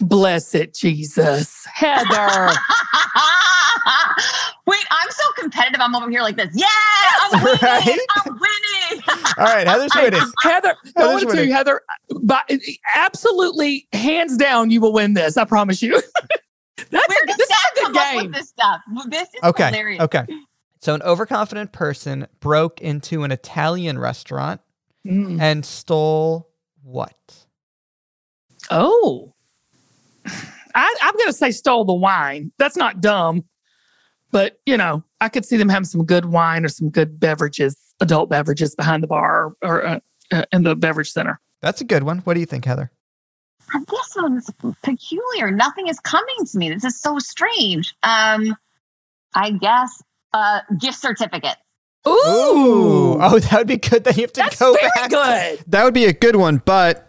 [0.00, 1.64] Bless it, Jesus.
[1.72, 2.50] Heather.
[4.66, 5.80] Wait, I'm so competitive.
[5.80, 6.48] I'm over here like this.
[6.54, 6.66] Yeah,
[7.20, 7.58] I'm winning.
[7.62, 7.98] Right?
[8.24, 9.04] I'm winning.
[9.38, 10.20] All right, Heather's winning.
[10.42, 11.48] Heather, I Heather's want to tell winning.
[11.48, 11.80] you, Heather,
[12.22, 12.50] but
[12.96, 15.36] absolutely, hands down, you will win this.
[15.36, 15.92] I promise you.
[16.90, 18.22] That's Where a, does this that is a good game.
[18.26, 18.80] with this stuff?
[19.08, 19.66] This is Okay.
[19.66, 20.02] hilarious.
[20.02, 20.24] Okay.
[20.80, 24.60] So, an overconfident person broke into an Italian restaurant
[25.06, 25.40] Mm.
[25.40, 26.48] and stole
[26.84, 27.16] what?
[28.70, 29.31] Oh,
[30.74, 32.52] I, I'm going to say stole the wine.
[32.58, 33.44] That's not dumb,
[34.30, 37.76] but you know, I could see them having some good wine or some good beverages,
[38.00, 40.00] adult beverages behind the bar or uh,
[40.32, 41.40] uh, in the beverage center.
[41.60, 42.18] That's a good one.
[42.18, 42.90] What do you think, Heather?
[43.88, 44.50] This one's
[44.82, 45.50] peculiar.
[45.50, 46.70] Nothing is coming to me.
[46.70, 47.94] This is so strange.
[48.02, 48.56] Um,
[49.34, 50.02] I guess
[50.34, 51.56] uh, gift certificate.
[52.06, 54.02] Ooh, Oh, that would be good.
[54.04, 55.10] Then you have to that's go very back.
[55.10, 55.64] good.
[55.68, 57.08] That would be a good one, but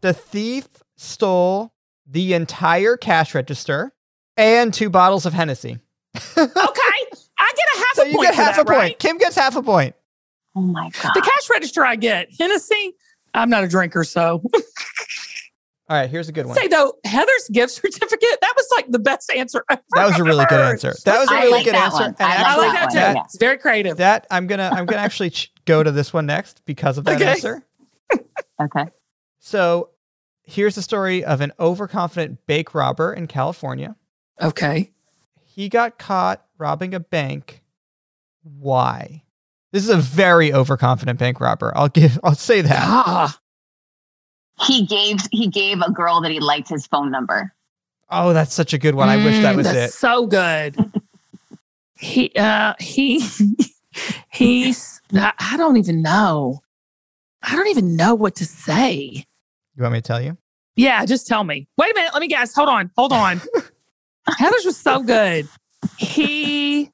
[0.00, 1.72] the thief stole
[2.06, 3.92] the entire cash register
[4.36, 5.78] and two bottles of Hennessy.
[6.36, 6.46] Okay,
[7.38, 8.78] I get a half So a you point get half that, a point.
[8.78, 8.98] right?
[8.98, 9.94] Kim gets half a point.
[10.56, 11.12] Oh my god.
[11.14, 12.94] The cash register I get Hennessy.
[13.34, 14.42] I'm not a drinker, so
[15.90, 16.54] All right, here's a good one.
[16.56, 19.64] say though Heather's gift certificate that was like the best answer.
[19.70, 20.94] Ever That was a really good answer.
[21.06, 22.02] That was a I really like good that answer.
[22.04, 22.16] one.
[22.18, 22.96] And I I actually, like that too.
[22.98, 23.22] that, yeah.
[23.24, 23.96] It's very creative.
[23.96, 27.16] that I'm gonna I'm gonna actually ch- go to this one next because of that
[27.16, 27.30] Okay.
[27.30, 27.64] answer.
[28.60, 28.86] Okay.
[29.38, 29.90] So
[30.42, 33.94] here's the story of an overconfident bank robber in California.
[34.40, 34.92] okay.
[35.44, 37.62] He got caught robbing a bank.
[38.42, 39.22] Why?
[39.72, 41.72] This is a very overconfident bank robber.
[41.76, 42.78] I'll give I'll say that.
[42.82, 43.38] Ah,
[44.66, 47.54] He gave he gave a girl that he liked his phone number.
[48.10, 49.08] Oh, that's such a good one.
[49.08, 49.98] I wish that Mm, was that's it.
[49.98, 50.76] So good.
[51.96, 53.20] he uh he
[54.32, 56.60] he's I I don't even know.
[57.42, 59.24] I don't even know what to say.
[59.76, 60.36] You want me to tell you?
[60.76, 61.68] Yeah, just tell me.
[61.76, 62.54] Wait a minute, let me guess.
[62.54, 63.40] Hold on, hold on.
[64.38, 65.48] Heather's was so good.
[65.96, 66.90] He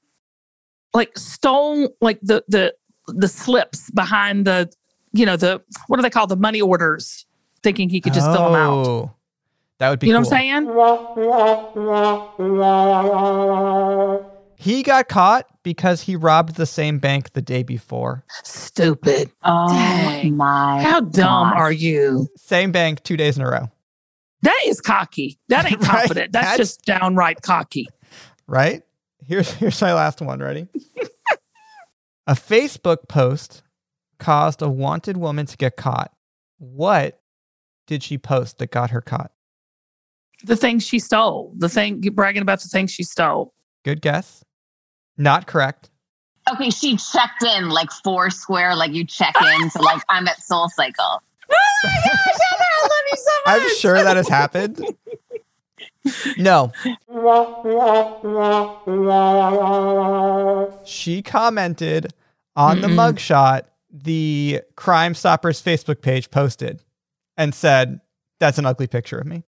[0.92, 2.74] like stole like the the
[3.08, 4.70] the slips behind the
[5.12, 7.26] you know the what do they call the money orders,
[7.64, 8.86] thinking he could just fill them out.
[8.86, 9.10] Oh,
[9.78, 10.30] That would be You know cool.
[10.30, 10.64] what I'm
[14.24, 14.24] saying?
[14.56, 18.24] He got caught because he robbed the same bank the day before.
[18.44, 19.30] Stupid.
[19.42, 20.36] Oh Dang.
[20.36, 20.80] my.
[20.82, 21.58] How dumb gosh.
[21.58, 22.28] are you?
[22.36, 23.70] Same bank two days in a row,
[24.42, 25.38] That is cocky.
[25.48, 25.90] That ain't Right?
[25.90, 26.32] confident.
[26.32, 27.88] That's, That's- just downright cocky.
[28.46, 28.82] right?
[29.26, 30.38] Here's here's my last one.
[30.40, 30.68] Ready?
[32.26, 33.62] a Facebook post
[34.18, 36.12] caused a wanted woman to get caught.
[36.58, 37.20] What
[37.86, 39.32] did she post that got her caught?
[40.44, 43.54] The thing she stole, the thing bragging about the thing she stole.
[43.84, 44.44] Good guess.
[45.16, 45.90] Not correct.
[46.52, 50.68] Okay, she checked in like Foursquare, like you check in to like I'm at Soul
[50.68, 51.02] Cycle.
[51.04, 51.20] Oh
[51.84, 53.62] I love you so much.
[53.62, 54.84] I'm sure that has happened.
[56.36, 56.72] No.
[60.84, 62.12] She commented
[62.56, 66.82] on the mugshot the Crime Stoppers Facebook page posted
[67.36, 68.00] and said,
[68.40, 69.44] That's an ugly picture of me.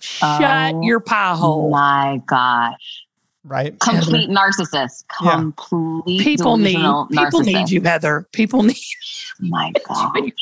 [0.00, 1.70] Shut Oh your pie Oh hole.
[1.70, 3.04] my gosh.
[3.44, 3.78] Right?
[3.80, 5.04] Complete narcissist.
[5.22, 5.36] Yeah.
[5.56, 8.26] Complete People need delusional people need you, Heather.
[8.32, 8.76] People need
[9.40, 10.32] My gosh.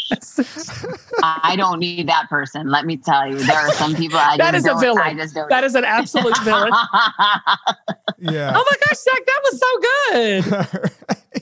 [1.23, 2.69] I don't need that person.
[2.71, 3.43] Let me tell you.
[3.43, 4.99] There are some people I That is a villain.
[5.03, 6.73] I just don't that is an absolute villain.
[8.19, 8.53] Yeah.
[8.55, 9.79] Oh my gosh, Zach, that was so
[11.33, 11.40] good.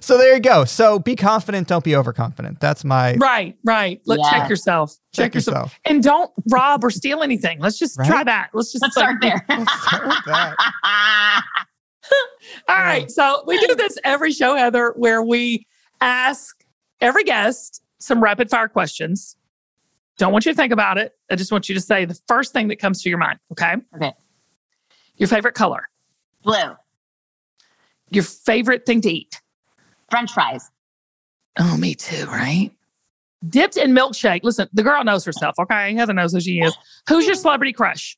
[0.00, 0.64] So there you go.
[0.64, 2.60] So be confident, don't be overconfident.
[2.60, 4.00] That's my Right, right.
[4.06, 4.38] Let's Yeah.
[4.40, 4.96] check yourself.
[5.12, 5.78] check yourself.
[5.84, 7.58] And don't rob or steal anything.
[7.60, 8.50] Let's just try that.
[8.52, 9.44] Let's just Let's start there.
[9.48, 10.54] Start with that.
[12.68, 13.10] All right.
[13.10, 15.66] So we do this every show, Heather, where we
[16.00, 16.64] ask
[17.00, 19.36] every guest some rapid fire questions.
[20.18, 21.12] Don't want you to think about it.
[21.30, 23.38] I just want you to say the first thing that comes to your mind.
[23.52, 23.74] Okay.
[23.96, 24.12] Okay.
[25.16, 25.88] Your favorite color,
[26.42, 26.74] Blue.
[28.10, 29.40] your favorite thing to eat.
[30.14, 30.70] French fries.
[31.58, 32.70] Oh, me too, right?
[33.48, 34.44] Dipped in milkshake.
[34.44, 35.56] Listen, the girl knows herself.
[35.58, 35.92] Okay.
[35.92, 36.72] Heather knows who she is.
[37.08, 38.16] Who's your celebrity crush?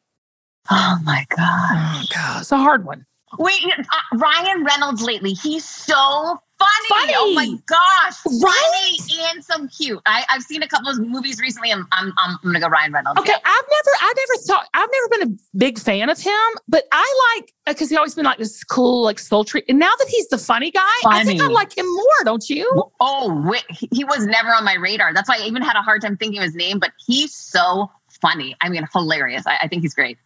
[0.71, 1.39] Oh my God.
[1.41, 2.41] Oh, God.
[2.43, 3.07] It's a hard one.
[3.39, 6.89] Wait, uh, Ryan Reynolds lately, he's so funny.
[6.89, 7.13] Funny.
[7.17, 8.43] Oh my gosh.
[8.43, 8.99] Right?
[9.01, 10.01] Funny and so cute.
[10.07, 11.73] I, I've seen a couple of movies recently.
[11.73, 13.21] I'm, I'm, I'm, going to go Ryan Reynolds.
[13.21, 16.33] Okay, I've never, I never thought, I've never been a big fan of him,
[16.69, 19.65] but I like because he's always been like this cool, like sultry.
[19.69, 22.71] And now that he's the funny guy, I think I like him more, don't you?
[23.01, 25.13] Oh, wait, he was never on my radar.
[25.13, 27.91] That's why I even had a hard time thinking of his name, but he's so
[28.21, 28.57] funny.
[28.61, 29.47] I mean, hilarious.
[29.47, 30.19] I, I think he's great.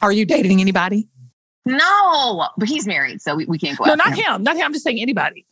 [0.00, 1.08] Are you dating anybody?
[1.64, 4.42] No, but he's married, so we, we can't go No, not him.
[4.42, 4.64] Not him.
[4.64, 5.44] I'm just saying anybody.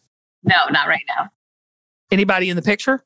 [0.47, 1.29] No, not right now.
[2.11, 3.05] Anybody in the picture?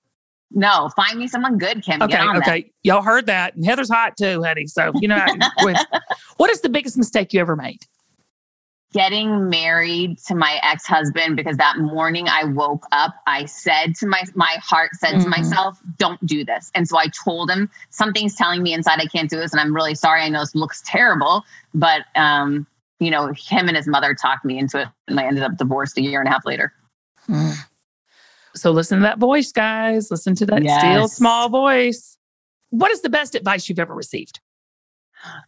[0.53, 2.03] No, find me someone good, Kim.
[2.03, 2.49] Okay, Get on that.
[2.49, 2.70] okay.
[2.82, 3.55] Y'all heard that.
[3.57, 4.66] And Heather's hot too, honey.
[4.66, 5.24] So, you know,
[6.36, 7.80] what is the biggest mistake you ever made?
[8.93, 14.24] getting married to my ex-husband because that morning I woke up, I said to my
[14.34, 15.22] my heart said Mhm.
[15.22, 19.07] to myself, "Don't do this." And so I told him, "Something's telling me inside I
[19.07, 20.22] can't do this, and I'm really sorry.
[20.22, 22.66] I know this looks terrible, but um,
[22.99, 25.97] you know, him and his mother talked me into it, and I ended up divorced
[25.97, 26.72] a year and a half later."
[28.55, 30.11] So listen to that voice, guys.
[30.11, 30.81] Listen to that Yes.
[30.81, 32.16] still small voice.
[32.70, 34.41] What is the best advice you've ever received?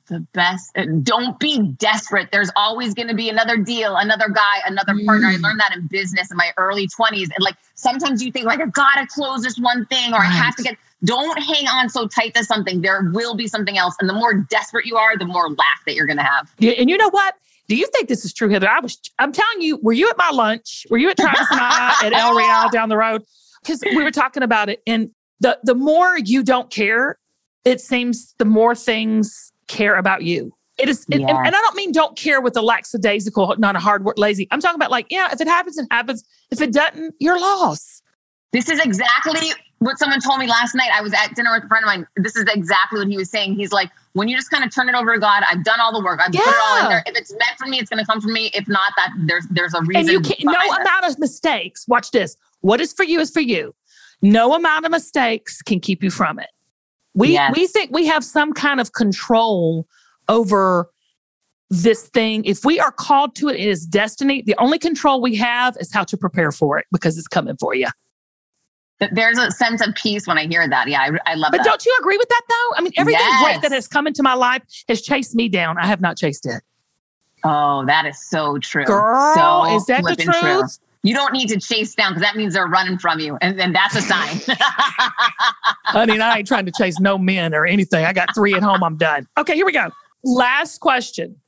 [0.08, 0.70] The best.
[0.76, 2.28] uh, Don't be desperate.
[2.30, 5.28] There's always going to be another deal, another guy, another partner.
[5.28, 5.42] I Mm.
[5.42, 7.30] learned that in business in my early 20s.
[7.34, 10.54] And like sometimes you think like I gotta close this one thing or I have
[10.56, 10.76] to get.
[11.04, 12.80] Don't hang on so tight to something.
[12.82, 15.94] There will be something else, and the more desperate you are, the more laugh that
[15.96, 16.52] you're going to have.
[16.58, 17.34] Yeah, and you know what?
[17.68, 18.68] Do you think this is true, Heather?
[18.68, 20.86] I was I'm telling you, were you at my lunch?
[20.90, 23.22] Were you at Travis and I at El Real down the road?
[23.62, 24.82] Because we were talking about it.
[24.86, 25.10] And
[25.40, 27.18] the the more you don't care,
[27.64, 30.52] it seems the more things care about you.
[30.78, 33.78] It is, it- and, and I don't mean don't care with the lackadaisical, not a
[33.78, 34.48] hard work, lazy.
[34.50, 36.24] I'm talking about like, yeah, if it happens, it happens.
[36.50, 38.02] If it doesn't, you're lost.
[38.52, 39.52] This is exactly
[39.82, 40.90] what someone told me last night.
[40.94, 42.06] I was at dinner with a friend of mine.
[42.16, 43.54] This is exactly what he was saying.
[43.56, 45.92] He's like, when you just kind of turn it over to God, I've done all
[45.92, 46.20] the work.
[46.20, 47.02] I've put it all in there.
[47.06, 48.50] If it's meant for me, it's going to come from me.
[48.54, 49.96] If not, that there's there's a reason.
[49.96, 50.80] and you can't no it.
[50.80, 53.74] amount of mistakes watch this what is for you is for you
[54.22, 56.48] no amount of mistakes can keep you from it
[57.14, 57.52] we Yes.
[57.56, 59.86] we think we have some kind of control
[60.28, 60.88] over
[61.70, 65.34] this thing if we are called to it it is destiny the only control we
[65.36, 67.88] have is how to prepare for it because it's coming for you
[69.10, 70.88] there's a sense of peace when I hear that.
[70.88, 71.58] Yeah, I, I love it.
[71.58, 71.64] But that.
[71.64, 72.76] don't you agree with that though?
[72.76, 73.42] I mean, everything Yes.
[73.42, 75.78] great that has come into my life has chased me down.
[75.78, 76.62] I have not chased it.
[77.44, 78.84] Oh, that is so true.
[78.84, 80.78] Girl, so is that the truth?
[81.04, 83.72] You don't need to chase down because that means they're running from you, and then
[83.72, 84.40] that's a sign.
[85.86, 88.04] Honey, I ain't trying to chase no men or anything.
[88.04, 88.84] I got three at home.
[88.84, 89.26] I'm done.
[89.36, 89.90] Okay, here we go.
[90.22, 91.40] Last question.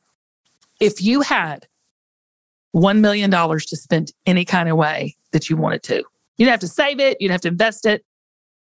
[0.80, 1.68] If you had
[2.74, 6.02] $1 million to spend any kind of way that you wanted to,
[6.36, 8.04] you'd have to save it, You don't have to invest it.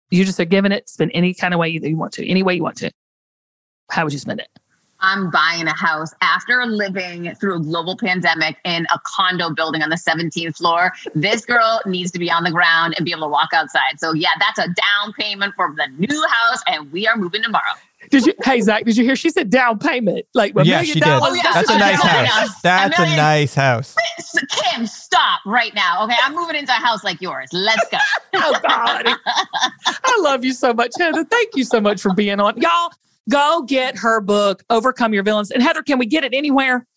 [0.09, 2.43] You just are giving it, spend any kind of way that you want to, any
[2.43, 2.91] way you want to.
[3.89, 4.49] How would you spend it?
[5.01, 9.89] I'm buying a house after living through a global pandemic in a condo building on
[9.89, 10.93] the 17th floor.
[11.15, 13.99] This girl needs to be on the ground and be able to walk outside.
[13.99, 17.73] So, yeah, that's a down payment for the new house, and we are moving tomorrow.
[18.09, 19.15] Did you, hey, Zach, did you hear?
[19.15, 20.25] She said down payment.
[20.33, 21.05] Like, a yeah, million she did.
[21.05, 21.31] dollars.
[21.31, 21.53] Oh, yeah.
[21.53, 22.61] That's a nice yeah, house.
[22.61, 23.95] That's A a nice house.
[24.49, 26.03] Kim, stop right now.
[26.05, 27.49] Okay, I'm moving into a house like yours.
[27.53, 27.97] Let's go.
[28.33, 29.07] Oh, God.
[29.85, 31.23] I love you so much, Heather.
[31.25, 32.59] Thank you so much for being on.
[32.59, 32.89] Y'all,
[33.29, 35.51] go get her book, Overcome Your Villains.
[35.51, 36.87] And Heather, can we get it anywhere?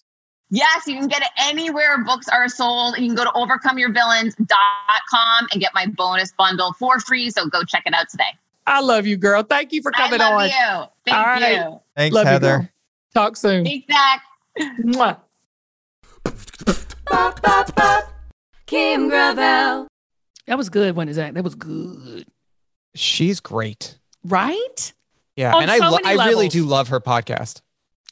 [0.51, 2.97] Yes, you can get it anywhere books are sold.
[2.97, 7.31] You can go to overcomeyourvillains.com and get my bonus bundle for free.
[7.31, 8.31] So go check it out today.
[8.67, 9.43] I love you, girl.
[9.43, 10.33] Thank you for coming on.
[10.33, 10.49] I love on.
[10.49, 10.89] you.
[11.07, 11.53] Thank All right.
[11.57, 11.81] you.
[11.97, 12.59] Thanks, Love you, Heather.
[12.59, 12.69] girl.
[13.15, 13.65] Talk soon.
[13.65, 14.23] Thanks, Zach.
[14.85, 15.19] Mwah.
[18.67, 19.87] Kim Gravel.
[20.47, 21.35] That was good, wasn't it, Zach?
[21.35, 22.27] That was good.
[22.95, 23.99] She's great.
[24.25, 24.93] Right?
[25.37, 27.61] Yeah, On and I lo- many I really do love her podcast.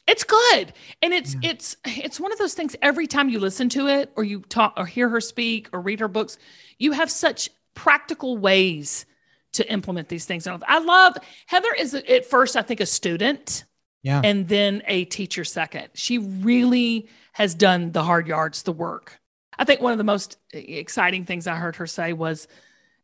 [0.07, 0.73] It's good.
[1.01, 4.23] And it's it's it's one of those things every time you listen to it or
[4.25, 6.37] you talk or hear her speak or read her books,
[6.77, 9.05] you have such practical ways
[9.53, 10.45] to implement these things.
[10.47, 13.63] And I love Heather is at first, I think, a student
[14.01, 14.21] Yeah.
[14.23, 15.89] and then a teacher second.
[15.93, 19.19] She really has done the hard yards, the work.
[19.57, 22.47] I think one of the most exciting things I heard her say was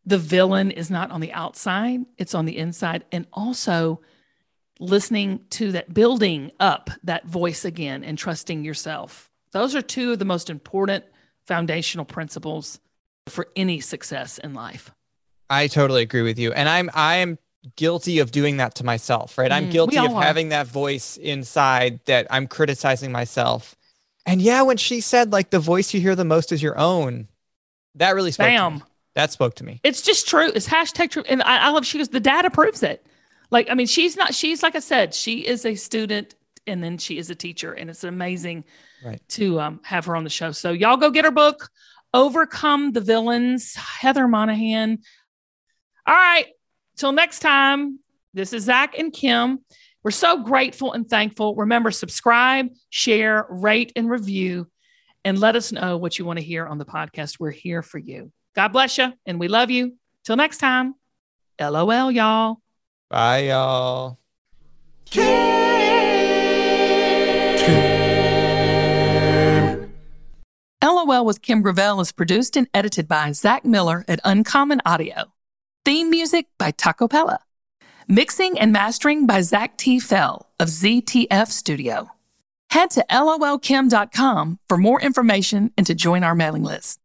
[0.05, 3.05] the villain is not on the outside, it's on the inside.
[3.11, 4.01] And also
[4.79, 9.29] listening to that, building up that voice again and trusting yourself.
[9.51, 11.03] Those are two of the most important
[11.45, 12.79] foundational principles
[13.27, 14.91] for any success in life.
[15.49, 16.51] I totally agree with you.
[16.53, 17.37] And I'm I am
[17.75, 19.51] guilty of doing that to myself, right?
[19.51, 20.21] Mm, I'm guilty of are.
[20.21, 23.75] having that voice inside that I'm criticizing myself.
[24.25, 27.27] And yeah, when she said like the voice you hear the most is your own,
[27.95, 28.75] that really spoke to Bam.
[28.75, 28.81] me.
[29.15, 29.81] That spoke to me.
[29.83, 30.51] It's just true.
[30.53, 31.23] It's hashtag true.
[31.27, 33.05] And I, I love she goes, the data proves it.
[33.49, 36.35] Like, I mean, she's not, she's like I said, she is a student
[36.67, 37.73] and then she is a teacher.
[37.73, 38.65] And it's amazing
[39.03, 39.21] Right.
[39.29, 40.51] to um, have her on the show.
[40.51, 41.69] So y'all go get her book,
[42.13, 44.99] Overcome the Villains, Heather Monahan.
[46.09, 46.47] All right.
[46.97, 47.99] Till next time,
[48.33, 49.59] this is Zach and Kim.
[50.01, 51.53] We're so grateful and thankful.
[51.53, 54.67] Remember, subscribe, share, rate, and review,
[55.23, 57.39] and let us know what you want to hear on the podcast.
[57.39, 58.31] We're here for you.
[58.55, 59.97] God bless you, and we love you.
[60.23, 60.95] Till next time,
[61.61, 62.57] LOL, y'all.
[63.11, 64.17] Bye y'all.
[70.83, 75.31] LOL with Kim Gravel is produced and edited by Zach Miller at Uncommon Audio.
[75.89, 77.39] Theme music by Taco Pella.
[78.07, 79.99] Mixing and mastering by Zach T.
[79.99, 82.11] Fell of ZTF Studio.
[82.69, 86.99] Head to lolkim.com for more information and to join our mailing list.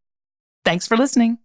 [0.67, 1.39] Thanks for listening.